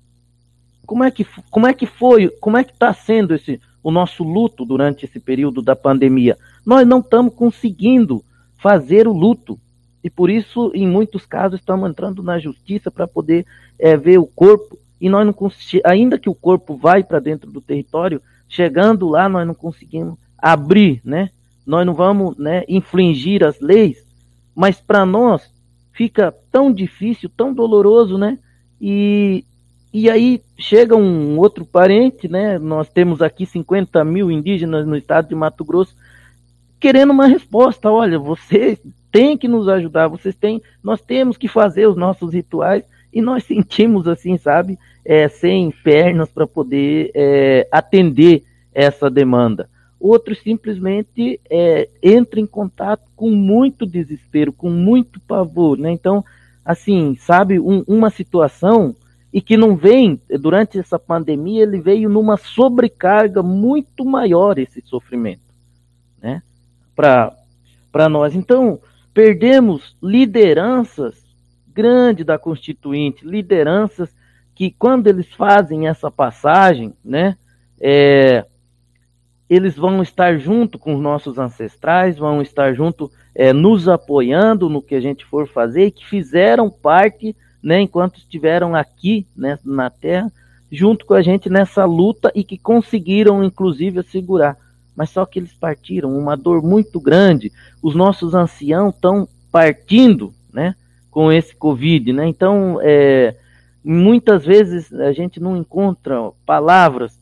[0.84, 4.24] Como é que, como é que foi, como é que está sendo esse, o nosso
[4.24, 6.36] luto durante esse período da pandemia?
[6.66, 8.24] Nós não estamos conseguindo
[8.57, 9.57] fazer o luto.
[10.03, 13.46] E por isso, em muitos casos, estamos entrando na justiça para poder
[13.78, 14.76] é, ver o corpo.
[15.00, 15.34] E nós não
[15.84, 18.20] ainda que o corpo vai para dentro do território,
[18.53, 21.30] chegando lá, nós não conseguimos abrir, né?
[21.66, 24.05] Nós não vamos né, infringir as leis,
[24.55, 25.50] mas para nós
[25.90, 28.38] fica tão difícil, tão doloroso, né?
[28.78, 29.42] E,
[29.90, 32.59] e aí chega um outro parente, né?
[32.59, 35.96] Nós temos aqui 50 mil indígenas no estado de Mato Grosso,
[36.78, 37.90] querendo uma resposta.
[37.90, 38.78] Olha, vocês
[39.11, 43.44] têm que nos ajudar, vocês têm, nós temos que fazer os nossos rituais e nós
[43.44, 49.68] sentimos assim, sabe, é, sem pernas para poder é, atender essa demanda.
[50.00, 55.92] Outros simplesmente é, entram em contato com muito desespero, com muito pavor, né?
[55.92, 56.24] Então,
[56.64, 58.96] assim, sabe, um, uma situação
[59.32, 65.40] e que não vem durante essa pandemia, ele veio numa sobrecarga muito maior esse sofrimento,
[66.20, 66.42] né?
[66.94, 68.34] Para nós.
[68.34, 68.80] Então,
[69.14, 71.22] perdemos lideranças
[71.73, 74.14] grandes da Constituinte, lideranças
[74.55, 77.37] que quando eles fazem essa passagem, né,
[77.81, 78.45] é,
[79.49, 84.83] eles vão estar junto com os nossos ancestrais, vão estar junto é, nos apoiando no
[84.83, 89.89] que a gente for fazer, e que fizeram parte, né, enquanto estiveram aqui né, na
[89.91, 90.31] Terra,
[90.70, 94.57] junto com a gente nessa luta e que conseguiram, inclusive, assegurar
[94.95, 97.51] mas só que eles partiram, uma dor muito grande.
[97.83, 100.75] Os nossos anciãos estão partindo, né,
[101.12, 102.26] com esse Covid, né?
[102.26, 103.36] Então, é,
[103.84, 107.16] muitas vezes a gente não encontra palavras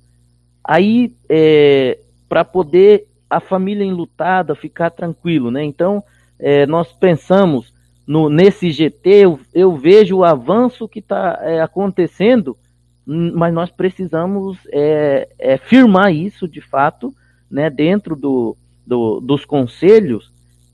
[0.63, 5.65] aí é, para poder a família enlutada ficar tranquilo, né?
[5.65, 6.03] Então,
[6.39, 7.75] é, nós pensamos
[8.07, 12.57] no, nesse GT, eu, eu vejo o avanço que está é, acontecendo,
[13.05, 17.13] mas nós precisamos é, é, firmar isso de fato
[17.51, 20.31] né, dentro do, do, dos conselhos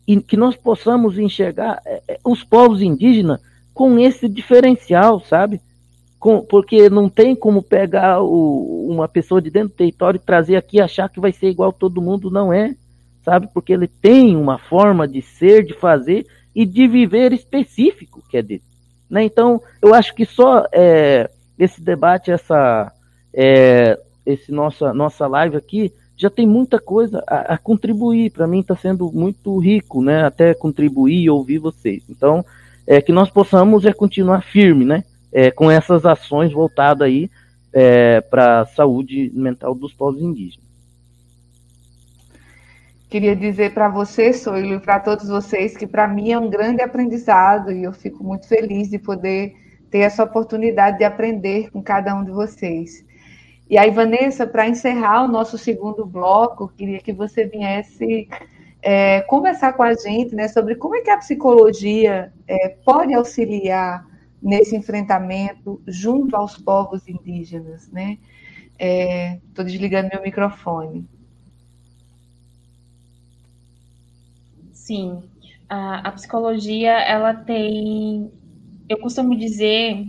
[0.07, 3.41] e que nós possamos enxergar é, é, os povos indígenas
[3.75, 5.61] com esse diferencial, sabe?
[6.19, 10.57] Com, porque não tem como pegar o, uma pessoa de dentro do território e trazer
[10.57, 12.75] aqui e achar que vai ser igual todo mundo, não é,
[13.25, 13.49] sabe?
[13.53, 18.43] Porque ele tem uma forma de ser, de fazer e de viver específico que é
[18.43, 18.63] dele.
[19.11, 19.25] Né?
[19.25, 21.29] Então, eu acho que só é,
[21.59, 22.93] esse debate, essa,
[23.35, 28.31] é, esse nossa, nossa live aqui, já tem muita coisa a, a contribuir.
[28.31, 30.25] Para mim está sendo muito rico, né?
[30.25, 32.03] Até contribuir e ouvir vocês.
[32.09, 32.45] Então,
[32.87, 35.05] é que nós possamos é continuar firme, né?
[35.33, 37.31] É, com essas ações voltadas aí
[37.73, 40.65] é, para a saúde mental dos povos indígenas.
[43.09, 46.83] Queria dizer para você, Soilo, e para todos vocês que para mim é um grande
[46.83, 49.55] aprendizado e eu fico muito feliz de poder
[49.91, 53.06] ter essa oportunidade de aprender com cada um de vocês.
[53.69, 58.29] E aí, Vanessa, para encerrar o nosso segundo bloco, queria que você viesse
[58.81, 64.07] é, conversar com a gente né, sobre como é que a psicologia é, pode auxiliar
[64.41, 67.91] nesse enfrentamento junto aos povos indígenas.
[67.91, 68.19] Né?
[68.79, 71.05] Estou é, desligando meu microfone.
[74.73, 75.25] Sim,
[75.69, 78.31] a, a psicologia ela tem,
[78.89, 80.07] eu costumo dizer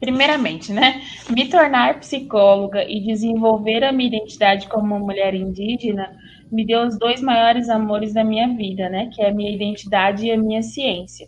[0.00, 6.16] primeiramente, né, me tornar psicóloga e desenvolver a minha identidade como uma mulher indígena
[6.50, 10.26] me deu os dois maiores amores da minha vida, né, que é a minha identidade
[10.26, 11.26] e a minha ciência.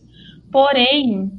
[0.50, 1.30] Porém,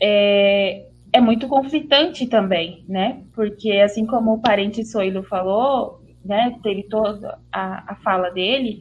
[0.00, 6.84] é, é muito conflitante também, né, porque assim como o parente Soilo falou, né, teve
[6.84, 8.80] toda a, a fala dele,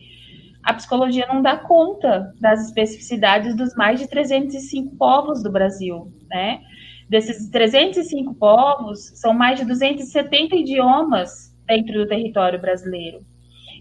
[0.64, 6.62] a psicologia não dá conta das especificidades dos mais de 305 povos do Brasil, né?
[7.10, 13.22] Desses 305 povos, são mais de 270 idiomas dentro do território brasileiro.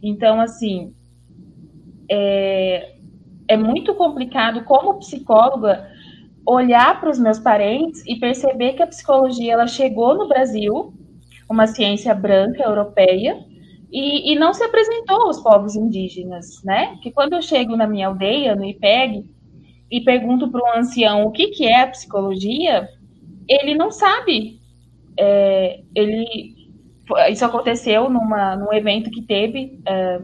[0.02, 0.94] Então, assim,
[2.10, 2.94] é,
[3.46, 5.90] é muito complicado como psicóloga
[6.46, 10.94] olhar para os meus parentes e perceber que a psicologia ela chegou no Brasil,
[11.50, 13.44] uma ciência branca europeia,
[13.92, 16.98] e, e, não se apresentou aos povos indígenas, né?
[17.02, 19.24] Que quando eu chego na minha aldeia, no IPEG,
[19.90, 22.86] e pergunto para um ancião o que, que é a psicologia,
[23.48, 24.60] ele não sabe.
[25.18, 26.54] É, ele,
[27.30, 30.20] isso aconteceu numa, num evento que teve, é,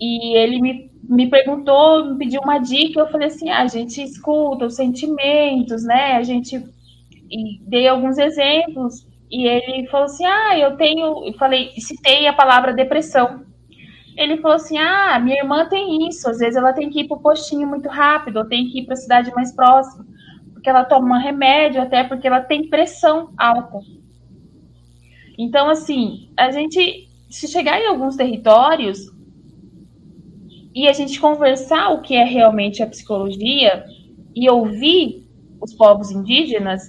[0.00, 4.02] e ele me, me perguntou, me pediu uma dica, eu falei assim, ah, a gente
[4.02, 6.12] escuta os sentimentos, né?
[6.12, 6.62] A gente
[7.30, 11.24] e dei alguns exemplos e ele falou assim: Ah, eu tenho.
[11.24, 13.44] Eu falei, citei a palavra depressão.
[14.16, 16.28] Ele falou assim: Ah, minha irmã tem isso.
[16.28, 18.84] Às vezes ela tem que ir para o postinho muito rápido, ou tem que ir
[18.84, 20.06] para a cidade mais próxima,
[20.68, 23.78] porque ela toma remédio, até porque ela tem pressão alta.
[25.38, 28.98] Então, assim, a gente, se chegar em alguns territórios
[30.74, 33.84] e a gente conversar o que é realmente a psicologia
[34.34, 35.26] e ouvir
[35.60, 36.82] os povos indígenas,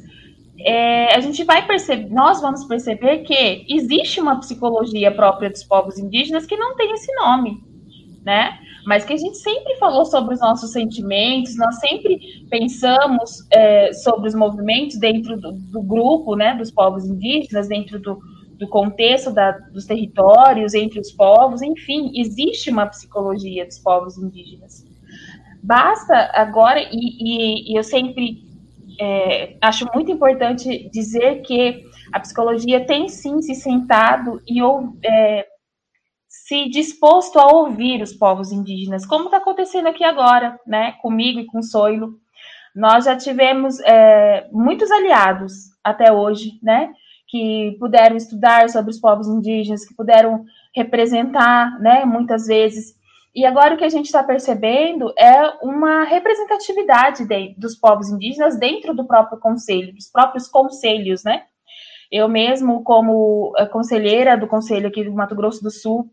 [0.59, 5.97] é, a gente vai perceber, nós vamos perceber que existe uma psicologia própria dos povos
[5.97, 7.63] indígenas que não tem esse nome,
[8.25, 8.59] né?
[8.85, 14.27] Mas que a gente sempre falou sobre os nossos sentimentos, nós sempre pensamos é, sobre
[14.27, 18.19] os movimentos dentro do, do, grupo, né, dos povos indígenas, dentro do,
[18.57, 24.85] do contexto da, dos territórios, entre os povos, enfim, existe uma psicologia dos povos indígenas.
[25.61, 28.43] Basta agora, e, e, e eu sempre
[28.99, 34.59] é, acho muito importante dizer que a psicologia tem sim se sentado e
[35.03, 35.45] é,
[36.49, 41.45] se disposto a ouvir os povos indígenas, como está acontecendo aqui agora, né, comigo e
[41.45, 42.15] com o Soilo.
[42.75, 46.91] Nós já tivemos é, muitos aliados até hoje, né,
[47.27, 50.43] que puderam estudar sobre os povos indígenas, que puderam
[50.75, 52.97] representar, né, muitas vezes
[53.35, 58.57] e agora o que a gente está percebendo é uma representatividade de, dos povos indígenas
[58.57, 61.43] dentro do próprio conselho, dos próprios conselhos, né?
[62.11, 66.09] Eu mesmo, como eh, conselheira do conselho aqui do Mato Grosso do Sul,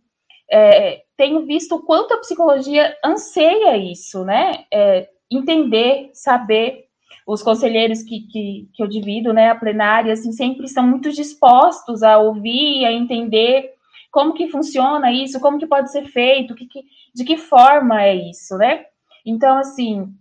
[0.51, 4.64] é, tenho visto o quanto a psicologia anseia isso, né?
[4.72, 6.84] É, entender, saber.
[7.26, 12.05] Os conselheiros que, que, que eu divido, né, a plenária, assim, sempre estão muito dispostos
[12.05, 13.72] a ouvir, a entender
[14.12, 18.14] como que funciona isso, como que pode ser feito, que, que, de que forma é
[18.14, 18.84] isso, né?
[19.26, 20.14] Então, assim,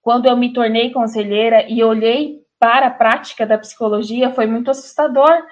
[0.00, 5.42] quando eu me tornei conselheira e olhei para a prática da psicologia, foi muito assustador,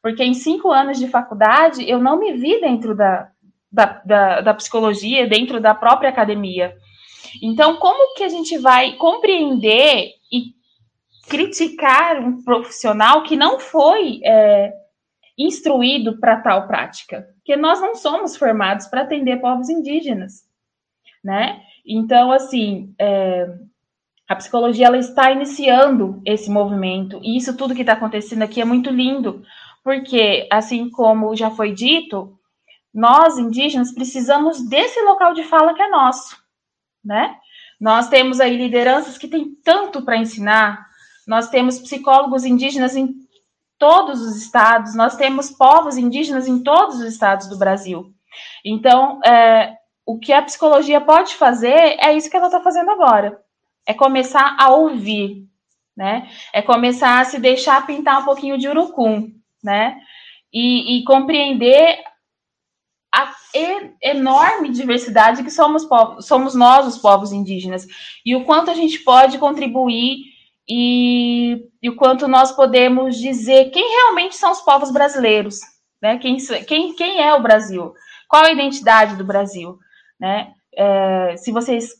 [0.00, 3.28] porque em cinco anos de faculdade eu não me vi dentro da,
[3.74, 6.76] da, da, da psicologia, dentro da própria academia.
[7.42, 10.54] Então, como que a gente vai compreender e
[11.28, 14.72] criticar um profissional que não foi é,
[15.36, 17.26] instruído para tal prática?
[17.36, 20.44] Porque nós não somos formados para atender povos indígenas,
[21.22, 21.60] né?
[21.84, 23.48] Então, assim, é,
[24.28, 28.64] a psicologia ela está iniciando esse movimento e isso tudo que está acontecendo aqui é
[28.64, 29.42] muito lindo,
[29.82, 32.38] porque, assim como já foi dito,
[32.94, 36.36] nós indígenas precisamos desse local de fala que é nosso,
[37.04, 37.36] né?
[37.80, 40.86] Nós temos aí lideranças que têm tanto para ensinar,
[41.26, 43.12] nós temos psicólogos indígenas em
[43.78, 48.14] todos os estados, nós temos povos indígenas em todos os estados do Brasil.
[48.64, 49.76] Então, é,
[50.06, 53.40] o que a psicologia pode fazer é isso que ela está fazendo agora.
[53.86, 55.46] É começar a ouvir,
[55.96, 56.28] né?
[56.52, 59.32] É começar a se deixar pintar um pouquinho de urucum,
[59.62, 59.98] né?
[60.52, 61.98] E, e compreender
[63.14, 63.32] a
[64.02, 67.86] enorme diversidade que somos, povos, somos nós, os povos indígenas,
[68.26, 70.16] e o quanto a gente pode contribuir
[70.68, 75.60] e, e, o quanto nós podemos dizer quem realmente são os povos brasileiros,
[76.02, 76.18] né?
[76.18, 77.94] Quem, quem, quem é o Brasil?
[78.28, 79.78] Qual a identidade do Brasil?
[80.18, 80.52] Né?
[80.74, 81.90] É, se vocês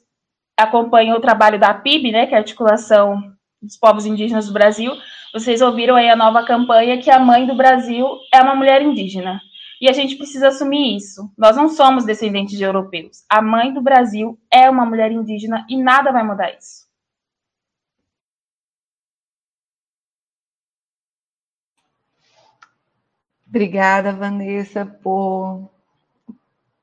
[0.57, 3.23] acompanham o trabalho da PIB, né, que é a articulação
[3.61, 4.93] dos povos indígenas do Brasil,
[5.33, 9.41] vocês ouviram aí a nova campanha que a mãe do Brasil é uma mulher indígena.
[9.85, 11.30] E a gente precisa assumir isso.
[11.37, 13.22] Nós não somos descendentes de europeus.
[13.28, 16.89] A mãe do Brasil é uma mulher indígena e nada vai mudar isso.
[23.47, 25.68] Obrigada, Vanessa, por,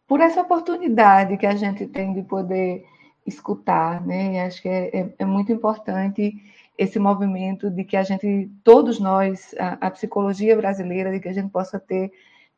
[0.06, 2.86] por essa oportunidade que a gente tem de poder
[3.26, 4.46] escutar, né?
[4.46, 6.36] Acho que é, é, é muito importante
[6.78, 11.34] esse movimento de que a gente, todos nós, a, a psicologia brasileira, de que a
[11.34, 12.12] gente possa ter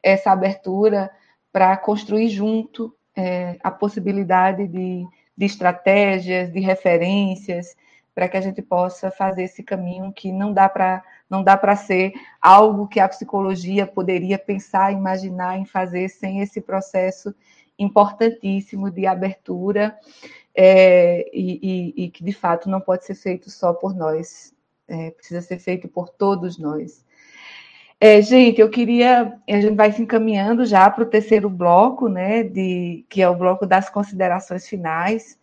[0.03, 1.09] essa abertura
[1.51, 7.75] para construir junto é, a possibilidade de, de estratégias, de referências,
[8.13, 11.75] para que a gente possa fazer esse caminho que não dá para não dá para
[11.75, 17.33] ser algo que a psicologia poderia pensar, imaginar em fazer sem esse processo
[17.79, 19.97] importantíssimo de abertura
[20.53, 21.59] é, e,
[21.97, 24.53] e, e, que de fato não pode ser feito só por nós,
[24.87, 27.03] é, precisa ser feito por todos nós.
[28.05, 32.43] É, gente, eu queria, a gente vai se encaminhando já para o terceiro bloco, né,
[32.43, 35.39] de, que é o bloco das considerações finais,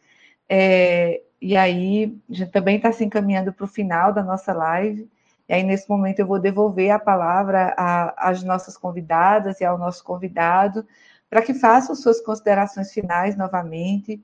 [0.47, 5.09] é, e aí a gente também está se encaminhando para o final da nossa live,
[5.49, 7.75] e aí nesse momento eu vou devolver a palavra
[8.15, 10.87] às nossas convidadas e ao nosso convidado,
[11.31, 14.23] para que façam suas considerações finais novamente,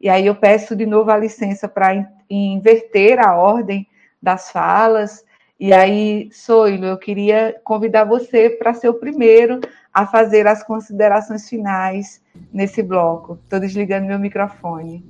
[0.00, 3.86] e aí eu peço de novo a licença para inverter a ordem
[4.22, 5.22] das falas.
[5.58, 9.60] E aí, Soilo, eu queria convidar você para ser o primeiro
[9.92, 12.20] a fazer as considerações finais
[12.52, 13.38] nesse bloco.
[13.44, 15.04] Estou desligando meu microfone.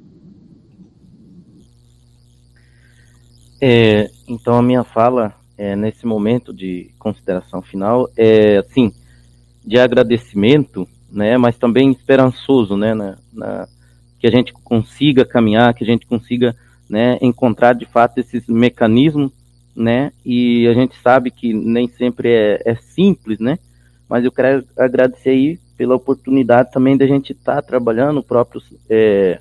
[3.61, 8.93] É, então, a minha fala é, nesse momento de consideração final é, assim,
[9.65, 13.69] de agradecimento, né, mas também esperançoso, né, na, na
[14.19, 16.55] que a gente consiga caminhar, que a gente consiga
[16.89, 19.33] né, encontrar de fato esses mecanismos,
[19.75, 20.13] né?
[20.25, 23.59] E a gente sabe que nem sempre é, é simples, né?
[24.09, 28.63] Mas eu quero agradecer aí pela oportunidade também da gente estar tá trabalhando o próprio
[28.89, 29.41] é,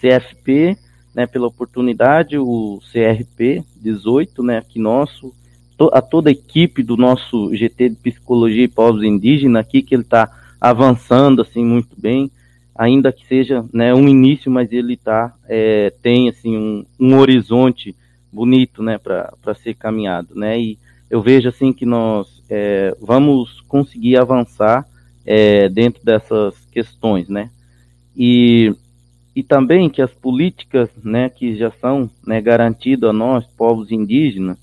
[0.00, 0.76] CFP,
[1.14, 1.26] né?
[1.26, 4.58] Pela oportunidade, o CRP 18, né?
[4.58, 5.32] Aqui nosso,
[5.76, 9.94] to, a toda a equipe do nosso GT de Psicologia e Povos Indígenas aqui, que
[9.94, 12.30] ele está avançando assim muito bem
[12.80, 17.94] ainda que seja né, um início, mas ele tá, é, tem assim, um, um horizonte
[18.32, 20.34] bonito né, para ser caminhado.
[20.34, 20.60] Né?
[20.60, 20.78] E
[21.10, 24.86] eu vejo assim que nós é, vamos conseguir avançar
[25.26, 27.28] é, dentro dessas questões.
[27.28, 27.50] Né?
[28.16, 28.74] E,
[29.34, 34.58] e também que as políticas né, que já são né, garantidas a nós, povos indígenas,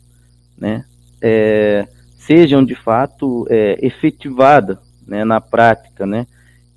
[0.58, 0.86] né,
[1.22, 1.88] é,
[2.18, 6.28] sejam de fato é, efetivadas né, na prática, né?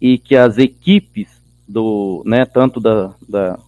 [0.01, 1.29] e que as equipes
[1.69, 3.59] do, né, tanto da, da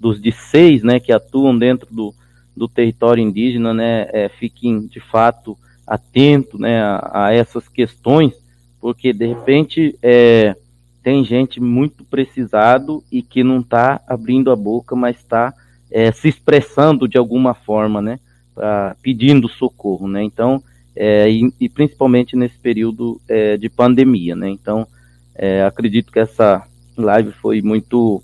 [0.00, 2.12] dos de seis, né, que atuam dentro do,
[2.56, 8.32] do território indígena, né, é, fiquem de fato atentos, né, a, a, essas questões,
[8.80, 10.54] porque de repente é,
[11.02, 15.52] tem gente muito precisado e que não está abrindo a boca, mas está
[15.90, 18.20] é, se expressando de alguma forma, né,
[18.54, 20.62] pra, pedindo socorro, né, então,
[20.94, 24.86] é, e, e, principalmente nesse período é, de pandemia, né, então,
[25.34, 28.22] é, acredito que essa live foi muito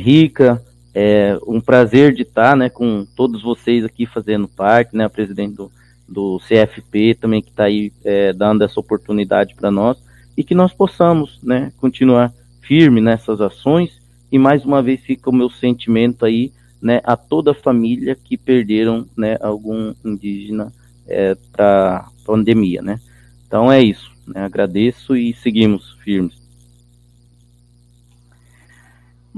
[0.00, 0.64] rica,
[0.98, 5.54] é um prazer de estar né, com todos vocês aqui fazendo parte, né, a presidente
[5.54, 5.70] do,
[6.08, 9.98] do CFP também que está aí é, dando essa oportunidade para nós
[10.34, 12.32] e que nós possamos né, continuar
[12.62, 14.00] firme nessas ações
[14.32, 18.38] e mais uma vez fica o meu sentimento aí né, a toda a família que
[18.38, 20.72] perderam né, algum indígena
[21.06, 22.98] é, para pandemia, né?
[23.46, 24.10] Então é isso.
[24.26, 24.40] Né?
[24.40, 26.34] Agradeço e seguimos firmes.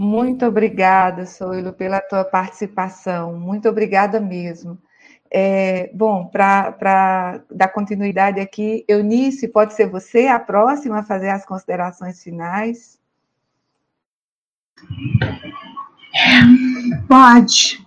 [0.01, 3.37] Muito obrigada, Soilo, pela tua participação.
[3.37, 4.79] Muito obrigada mesmo.
[5.29, 11.45] É, bom, para dar continuidade aqui, Eunice, pode ser você a próxima a fazer as
[11.45, 12.97] considerações finais?
[17.09, 17.85] Pode.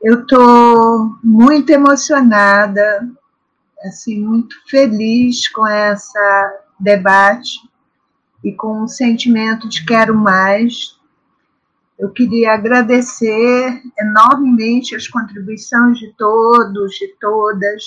[0.00, 3.10] Eu estou muito emocionada
[3.82, 7.68] assim, muito feliz com essa debate
[8.42, 10.98] e com um sentimento de quero mais.
[11.98, 17.84] Eu queria agradecer enormemente as contribuições de todos, de todas,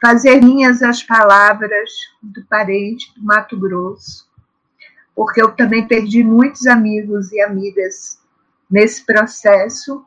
[0.00, 1.90] fazer minhas as palavras
[2.22, 4.28] do parente do Mato Grosso,
[5.14, 8.20] porque eu também perdi muitos amigos e amigas
[8.70, 10.04] nesse processo,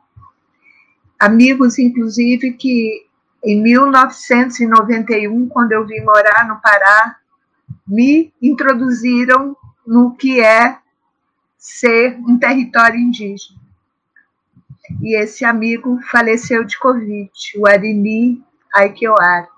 [1.18, 3.06] amigos, inclusive, que
[3.42, 7.16] em 1991, quando eu vim morar no Pará,
[7.88, 9.56] me introduziram
[9.86, 10.78] no que é
[11.56, 13.58] ser um território indígena.
[15.02, 18.42] E esse amigo faleceu de Covid, o Arini
[18.74, 19.48] Aikewar.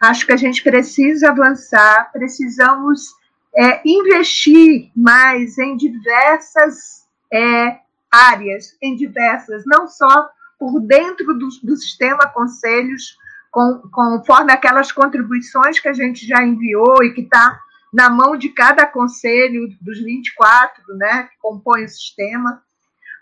[0.00, 3.14] Acho que a gente precisa avançar, precisamos
[3.56, 7.78] é, investir mais em diversas é,
[8.10, 13.16] áreas, em diversas, não só por dentro do, do sistema conselhos,
[13.54, 17.56] com, conforme aquelas contribuições que a gente já enviou e que está
[17.92, 22.60] na mão de cada conselho dos 24 né, que compõem o sistema,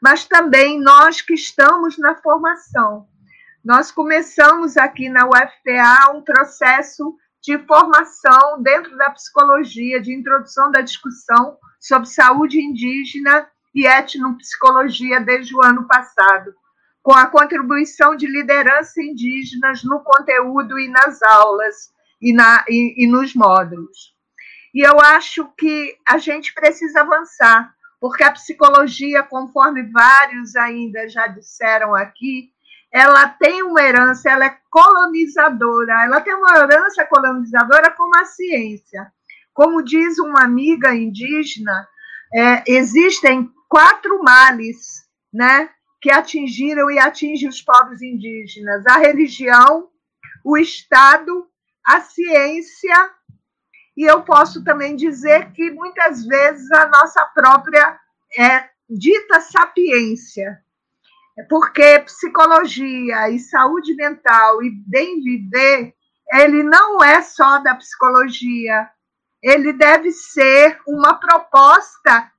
[0.01, 3.07] mas também nós que estamos na formação.
[3.63, 10.81] Nós começamos aqui na UFPA um processo de formação dentro da psicologia, de introdução da
[10.81, 16.55] discussão sobre saúde indígena e etnopsicologia desde o ano passado
[17.03, 23.07] com a contribuição de lideranças indígenas no conteúdo e nas aulas e, na, e, e
[23.07, 24.15] nos módulos.
[24.73, 31.27] E eu acho que a gente precisa avançar, porque a psicologia, conforme vários ainda já
[31.27, 32.51] disseram aqui,
[32.93, 39.11] ela tem uma herança, ela é colonizadora, ela tem uma herança colonizadora como a ciência.
[39.53, 41.87] Como diz uma amiga indígena,
[42.35, 45.71] é, existem quatro males, né,
[46.03, 49.89] que atingiram e atingem os povos indígenas: a religião,
[50.45, 51.49] o Estado,
[51.87, 53.11] a ciência,
[53.97, 58.01] e eu posso também dizer que muitas vezes a nossa própria
[58.37, 60.61] é, dita sapiência,
[61.49, 65.95] porque psicologia e saúde mental e bem viver,
[66.33, 68.91] ele não é só da psicologia,
[69.41, 72.33] ele deve ser uma proposta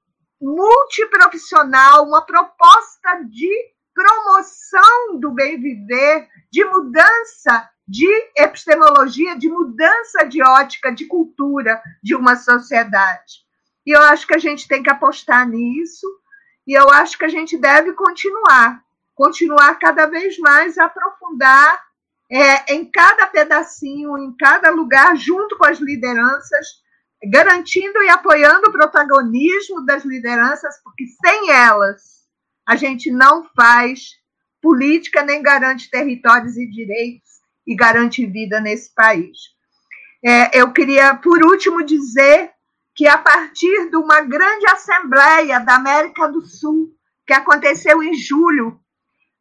[0.43, 3.49] multiprofissional, uma proposta de
[3.93, 12.15] promoção do bem viver, de mudança de epistemologia, de mudança de ótica, de cultura de
[12.15, 13.43] uma sociedade.
[13.85, 16.07] E eu acho que a gente tem que apostar nisso,
[16.65, 18.83] e eu acho que a gente deve continuar
[19.15, 21.81] continuar cada vez mais a aprofundar
[22.31, 26.82] é, em cada pedacinho, em cada lugar, junto com as lideranças,
[27.29, 32.23] garantindo e apoiando o protagonismo das lideranças, porque sem elas
[32.65, 34.21] a gente não faz
[34.61, 37.29] política nem garante territórios e direitos
[37.67, 39.37] e garante vida nesse país.
[40.23, 42.51] É, eu queria, por último, dizer
[42.95, 46.95] que a partir de uma grande assembleia da América do Sul,
[47.27, 48.79] que aconteceu em julho,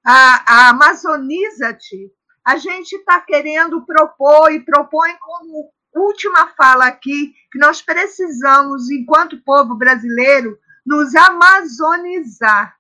[0.05, 2.11] a, a Amazoniza-te,
[2.45, 9.43] a gente está querendo propor e propõe como última fala aqui que nós precisamos, enquanto
[9.43, 12.77] povo brasileiro, nos amazonizar.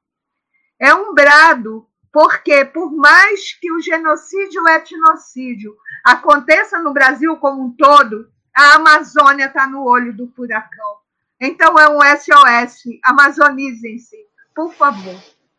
[0.80, 7.36] É um brado, porque por mais que o genocídio e o etnocídio aconteça no Brasil
[7.36, 10.96] como um todo, a Amazônia está no olho do furacão.
[11.40, 14.16] Então é um SOS, amazonizem-se,
[14.54, 15.16] por favor.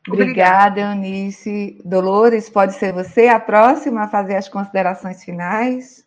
[0.08, 1.82] Obrigada, Eunice.
[1.84, 6.06] Dolores, pode ser você a próxima a fazer as considerações finais?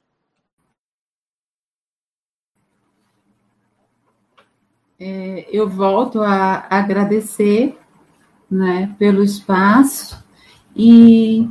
[4.99, 7.79] É, eu volto a agradecer
[8.51, 10.25] né, pelo espaço
[10.75, 11.47] e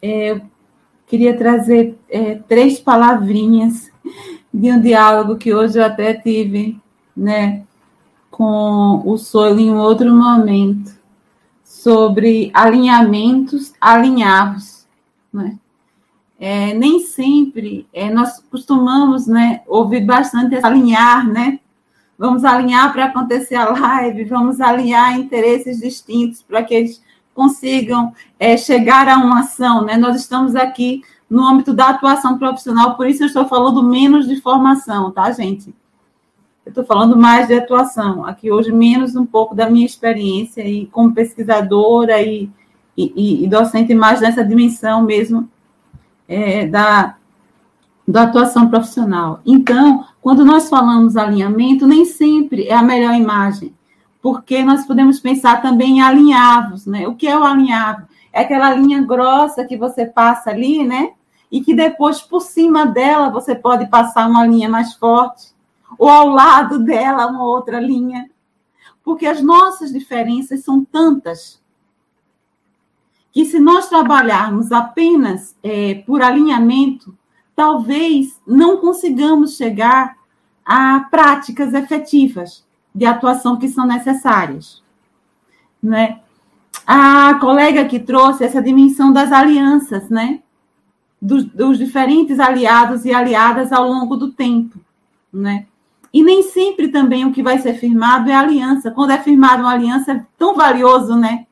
[0.00, 0.42] é, eu
[1.06, 3.92] queria trazer é, três palavrinhas
[4.52, 6.80] de um diálogo que hoje eu até tive
[7.16, 7.62] né,
[8.28, 10.98] com o Solo em outro momento
[11.62, 14.84] sobre alinhamentos alinhavos.
[15.32, 15.56] Né?
[16.40, 21.60] É, nem sempre é, nós costumamos né, ouvir bastante alinhar, né?
[22.22, 27.02] Vamos alinhar para acontecer a live, vamos alinhar interesses distintos para que eles
[27.34, 29.84] consigam é, chegar a uma ação.
[29.84, 29.96] Né?
[29.96, 34.40] Nós estamos aqui no âmbito da atuação profissional, por isso eu estou falando menos de
[34.40, 35.74] formação, tá, gente?
[36.64, 38.24] Eu estou falando mais de atuação.
[38.24, 42.48] Aqui hoje, menos um pouco da minha experiência e como pesquisadora e,
[42.96, 45.50] e, e docente, mais nessa dimensão mesmo
[46.28, 47.16] é, da,
[48.06, 49.40] da atuação profissional.
[49.44, 53.74] Então, quando nós falamos alinhamento, nem sempre é a melhor imagem,
[54.22, 57.08] porque nós podemos pensar também em alinhavos, né?
[57.08, 58.06] O que é o alinhavo?
[58.32, 61.10] É aquela linha grossa que você passa ali, né?
[61.50, 65.52] E que depois, por cima dela, você pode passar uma linha mais forte
[65.98, 68.30] ou ao lado dela uma outra linha.
[69.02, 71.60] Porque as nossas diferenças são tantas
[73.32, 77.12] que, se nós trabalharmos apenas é, por alinhamento,
[77.54, 80.16] talvez não consigamos chegar
[80.64, 82.64] a práticas efetivas
[82.94, 84.82] de atuação que são necessárias.
[85.82, 86.20] Né?
[86.86, 90.40] A colega que trouxe essa dimensão das alianças, né?
[91.20, 94.80] Dos, dos diferentes aliados e aliadas ao longo do tempo,
[95.32, 95.66] né?
[96.12, 98.90] E nem sempre também o que vai ser firmado é aliança.
[98.90, 101.46] Quando é firmada uma aliança, é tão valioso, né?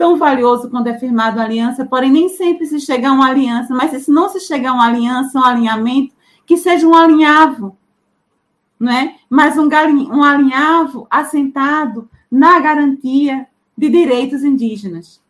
[0.00, 3.74] Tão valioso quando é firmada uma aliança, porém nem sempre se chega a uma aliança,
[3.74, 6.14] mas se não se chegar a uma aliança, um alinhamento,
[6.46, 7.76] que seja um alinhavo,
[8.80, 9.16] né?
[9.28, 9.68] mas um,
[10.10, 13.46] um alinhavo assentado na garantia
[13.76, 15.20] de direitos indígenas,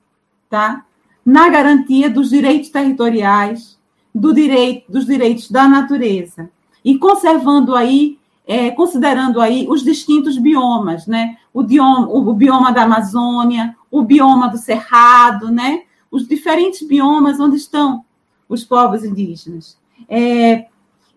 [0.48, 0.86] tá?
[1.26, 3.76] na garantia dos direitos territoriais,
[4.14, 6.48] do direito, dos direitos da natureza
[6.84, 8.19] e conservando aí,
[8.50, 11.36] é, considerando aí os distintos biomas, né?
[11.54, 15.84] O, bioma, o bioma da Amazônia, o bioma do Cerrado, né?
[16.10, 18.04] Os diferentes biomas onde estão
[18.48, 19.78] os povos indígenas.
[20.08, 20.66] É,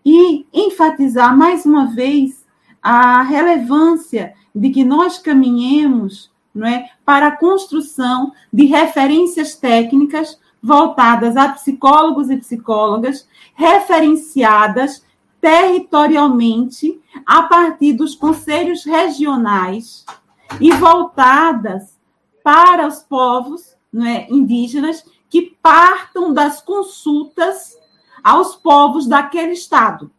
[0.06, 2.46] e enfatizar mais uma vez
[2.80, 11.36] a relevância de que nós caminhemos não é, para a construção de referências técnicas voltadas
[11.36, 15.02] a psicólogos e psicólogas, referenciadas
[15.44, 20.06] territorialmente a partir dos conselhos regionais
[20.58, 21.98] e voltadas
[22.42, 27.78] para os povos é, indígenas que partam das consultas
[28.22, 30.10] aos povos daquele estado.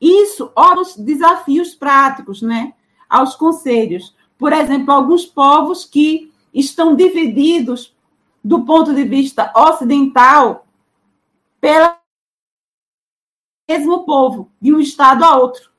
[0.00, 2.74] Isso, os desafios práticos, né,
[3.08, 4.16] aos conselhos.
[4.36, 7.94] Por exemplo, alguns povos que estão divididos
[8.42, 10.66] do ponto de vista ocidental
[11.60, 12.05] pelo
[13.68, 15.70] mesmo povo, de um estado a outro.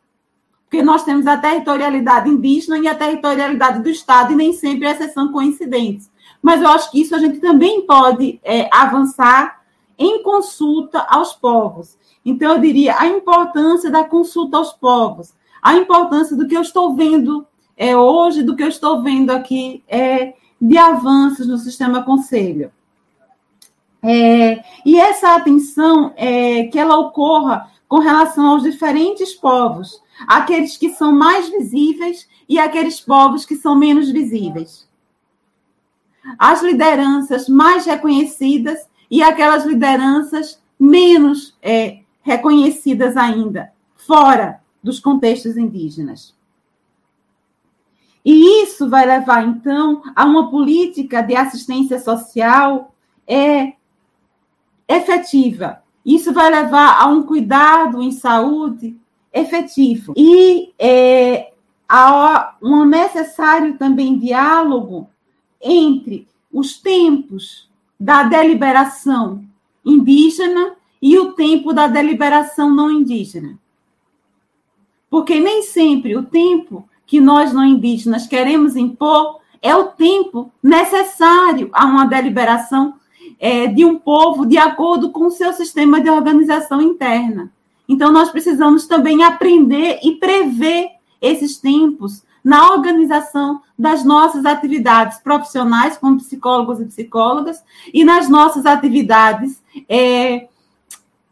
[0.66, 5.14] Porque nós temos a territorialidade indígena e a territorialidade do estado, e nem sempre essas
[5.14, 6.12] são coincidentes.
[6.42, 9.62] Mas eu acho que isso a gente também pode é, avançar
[9.98, 11.98] em consulta aos povos.
[12.26, 16.94] Então, eu diria a importância da consulta aos povos, a importância do que eu estou
[16.96, 17.48] vendo
[17.78, 22.72] é, hoje, do que eu estou vendo aqui é, de avanços no sistema conselho.
[24.04, 30.90] É, e essa atenção, é, que ela ocorra com relação aos diferentes povos, aqueles que
[30.90, 34.88] são mais visíveis e aqueles povos que são menos visíveis.
[36.38, 46.36] As lideranças mais reconhecidas e aquelas lideranças menos é, reconhecidas ainda, fora dos contextos indígenas.
[48.24, 52.94] E isso vai levar, então, a uma política de assistência social
[53.26, 53.74] é,
[54.88, 55.82] efetiva.
[56.08, 58.96] Isso vai levar a um cuidado em saúde
[59.34, 60.14] efetivo.
[60.16, 61.52] E é,
[61.88, 65.10] a um necessário também diálogo
[65.62, 67.70] entre os tempos
[68.00, 69.44] da deliberação
[69.86, 73.60] indígena e o tempo da deliberação não indígena.
[75.10, 81.70] Porque nem sempre o tempo que nós não indígenas queremos impor é o tempo necessário
[81.74, 82.96] a uma deliberação
[83.40, 87.52] é, de um povo de acordo com o seu sistema de organização interna.
[87.88, 90.90] Então, nós precisamos também aprender e prever
[91.22, 98.66] esses tempos na organização das nossas atividades profissionais como psicólogos e psicólogas e nas nossas
[98.66, 100.48] atividades é,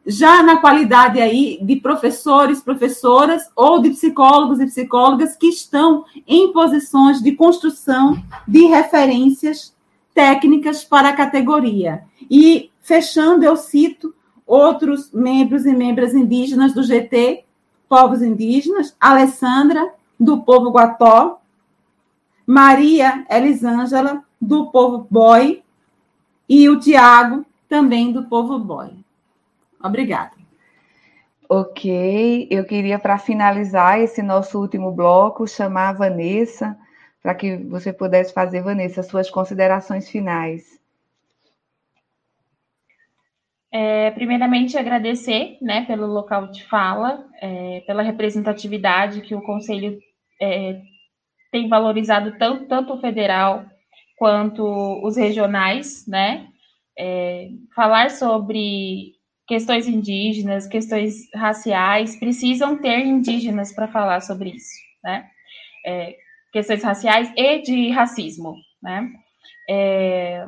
[0.06, 6.54] já na qualidade aí de professores, professoras ou de psicólogos e psicólogas que estão em
[6.54, 9.75] posições de construção de referências
[10.16, 12.04] técnicas para a categoria.
[12.32, 14.16] E fechando, eu cito
[14.48, 17.44] outros membros e membras indígenas do GT,
[17.88, 21.42] povos indígenas, Alessandra, do povo Guató,
[22.48, 25.62] Maria Elisângela, do povo Boi,
[26.48, 28.92] e o Tiago, também do povo Boi.
[29.84, 30.32] Obrigada.
[31.50, 36.78] Ok, eu queria, para finalizar esse nosso último bloco, chamar a Vanessa,
[37.26, 40.80] para que você pudesse fazer, Vanessa, suas considerações finais.
[43.72, 49.98] É, primeiramente, agradecer né, pelo local de fala, é, pela representatividade que o Conselho
[50.40, 50.80] é,
[51.52, 53.66] tem valorizado tanto, tanto o federal
[54.20, 54.64] quanto
[55.04, 56.48] os regionais, né?
[56.96, 59.14] É, falar sobre
[59.48, 65.28] questões indígenas, questões raciais, precisam ter indígenas para falar sobre isso, né?
[66.56, 69.10] Questões raciais e de racismo, né?
[69.70, 70.48] É,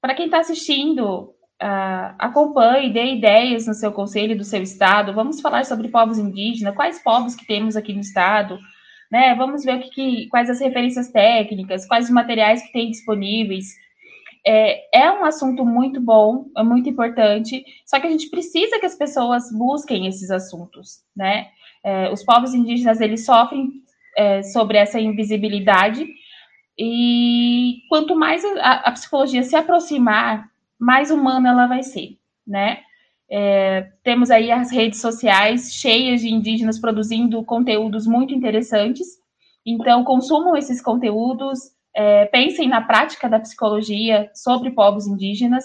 [0.00, 5.12] para quem está assistindo, uh, acompanhe, dê ideias no seu conselho do seu estado.
[5.12, 8.58] Vamos falar sobre povos indígenas, quais povos que temos aqui no estado,
[9.12, 9.34] né?
[9.34, 13.66] Vamos ver o que, que quais as referências técnicas, quais os materiais que tem disponíveis
[14.46, 18.86] é, é um assunto muito bom, é muito importante, só que a gente precisa que
[18.86, 21.48] as pessoas busquem esses assuntos, né?
[21.84, 23.84] É, os povos indígenas, eles sofrem
[24.16, 26.06] é, sobre essa invisibilidade,
[26.78, 30.48] e quanto mais a, a, psicologia se aproximar,
[30.78, 32.80] mais humana ela vai ser, né?
[33.28, 39.06] É, temos aí as redes sociais cheias de indígenas produzindo conteúdos muito interessantes,
[39.64, 41.58] então consumam esses conteúdos,
[41.94, 45.64] é, pensem na prática da psicologia sobre povos indígenas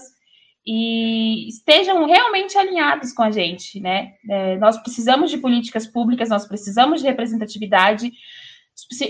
[0.66, 4.14] e estejam realmente alinhados com a gente, né?
[4.30, 8.12] É, nós precisamos de políticas públicas, nós precisamos de representatividade.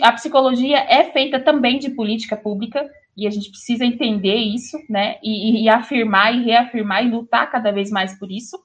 [0.02, 5.18] A psicologia é feita também de política pública e a gente precisa entender isso, né?
[5.22, 8.58] E, e afirmar e reafirmar e lutar cada vez mais por isso.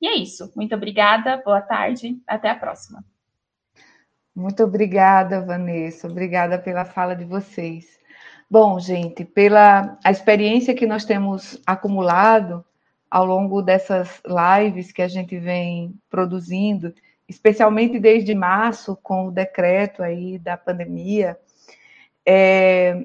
[0.00, 0.52] E é isso.
[0.56, 3.04] Muito obrigada, boa tarde, até a próxima.
[4.34, 6.06] Muito obrigada, Vanessa.
[6.06, 7.95] Obrigada pela fala de vocês.
[8.48, 12.64] Bom, gente, pela a experiência que nós temos acumulado
[13.10, 16.94] ao longo dessas lives que a gente vem produzindo,
[17.28, 21.36] especialmente desde março, com o decreto aí da pandemia,
[22.24, 23.04] é,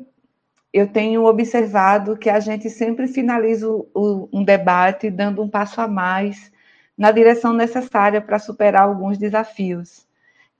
[0.72, 5.88] eu tenho observado que a gente sempre finaliza o, um debate dando um passo a
[5.88, 6.51] mais
[6.95, 10.05] na direção necessária para superar alguns desafios.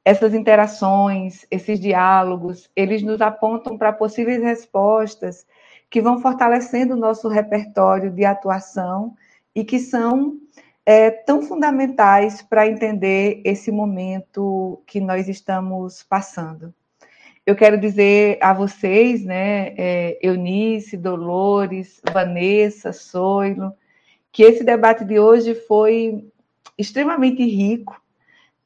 [0.03, 5.45] Essas interações, esses diálogos, eles nos apontam para possíveis respostas
[5.90, 9.15] que vão fortalecendo o nosso repertório de atuação
[9.53, 10.40] e que são
[10.86, 16.73] é, tão fundamentais para entender esse momento que nós estamos passando.
[17.45, 23.73] Eu quero dizer a vocês, né, é, Eunice, Dolores, Vanessa, Soilo,
[24.32, 26.26] que esse debate de hoje foi
[26.78, 28.01] extremamente rico,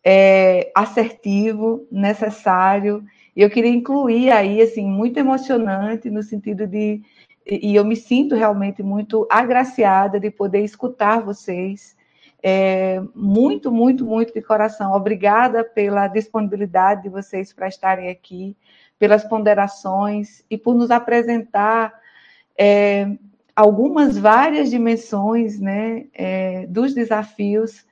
[0.06, 3.03] é, assertivo, necessário,
[3.36, 7.02] e eu queria incluir aí, assim, muito emocionante, no sentido de,
[7.45, 11.98] e eu me sinto realmente muito agraciada de poder escutar vocês,
[12.41, 14.94] é, muito, muito, muito de coração.
[14.94, 18.56] Obrigada pela disponibilidade de vocês para estarem aqui,
[18.99, 21.91] pelas ponderações e por nos apresentar
[22.57, 23.10] é,
[23.56, 27.84] algumas várias dimensões né, é, dos desafios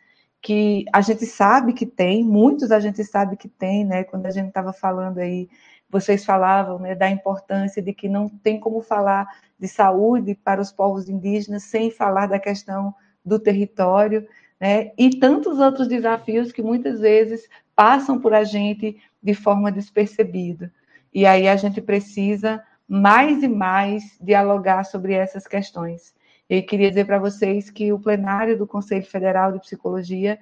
[0.43, 4.03] que a gente sabe que tem, muitos a gente sabe que tem, né?
[4.03, 5.49] Quando a gente estava falando aí,
[5.89, 9.25] vocês falavam né, da importância de que não tem como falar
[9.57, 12.93] de saúde para os povos indígenas sem falar da questão
[13.23, 14.27] do território,
[14.59, 14.91] né?
[14.97, 20.73] E tantos outros desafios que muitas vezes passam por a gente de forma despercebida.
[21.13, 26.13] E aí a gente precisa mais e mais dialogar sobre essas questões.
[26.55, 30.39] Eu queria dizer para vocês que o plenário do Conselho Federal de Psicologia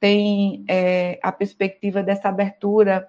[0.00, 3.06] tem é, a perspectiva dessa abertura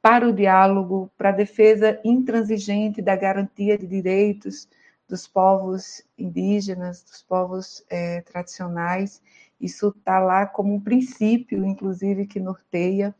[0.00, 4.68] para o diálogo, para a defesa intransigente da garantia de direitos
[5.08, 9.22] dos povos indígenas, dos povos é, tradicionais.
[9.60, 13.14] Isso está lá como um princípio, inclusive, que norteia.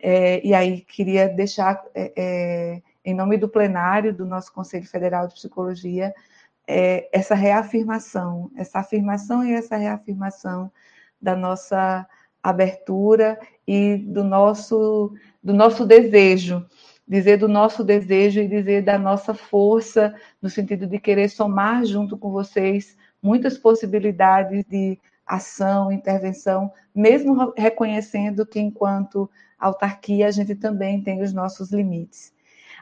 [0.00, 5.28] É, e aí queria deixar é, é em nome do plenário do nosso Conselho Federal
[5.28, 6.12] de Psicologia,
[6.66, 10.70] é, essa reafirmação, essa afirmação e essa reafirmação
[11.20, 12.06] da nossa
[12.42, 16.66] abertura e do nosso, do nosso desejo,
[17.06, 22.16] dizer do nosso desejo e dizer da nossa força, no sentido de querer somar junto
[22.16, 29.28] com vocês muitas possibilidades de ação, intervenção, mesmo reconhecendo que, enquanto
[29.58, 32.32] autarquia, a gente também tem os nossos limites.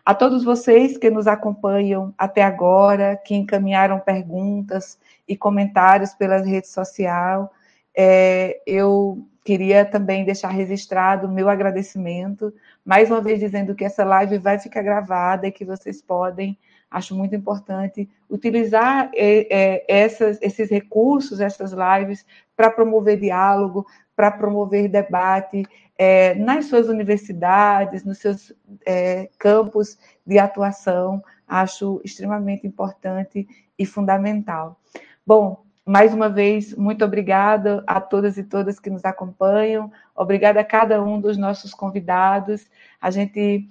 [0.04, 6.70] A todos vocês que nos acompanham até agora, que encaminharam perguntas e comentários pelas redes
[6.70, 7.48] sociais,
[7.96, 12.52] é, eu queria também deixar registrado o meu agradecimento,
[12.84, 16.58] mais uma vez dizendo que essa live vai ficar gravada e que vocês podem,
[16.90, 24.30] acho muito importante, utilizar é, é, essas, esses recursos, essas lives, para promover diálogo, para
[24.30, 25.64] promover debate
[25.96, 28.52] é, nas suas universidades, nos seus
[28.84, 33.46] é, campos de atuação, acho extremamente importante
[33.78, 34.80] e fundamental.
[35.26, 40.64] Bom, mais uma vez, muito obrigada a todas e todas que nos acompanham, obrigada a
[40.64, 42.66] cada um dos nossos convidados.
[43.00, 43.68] A gente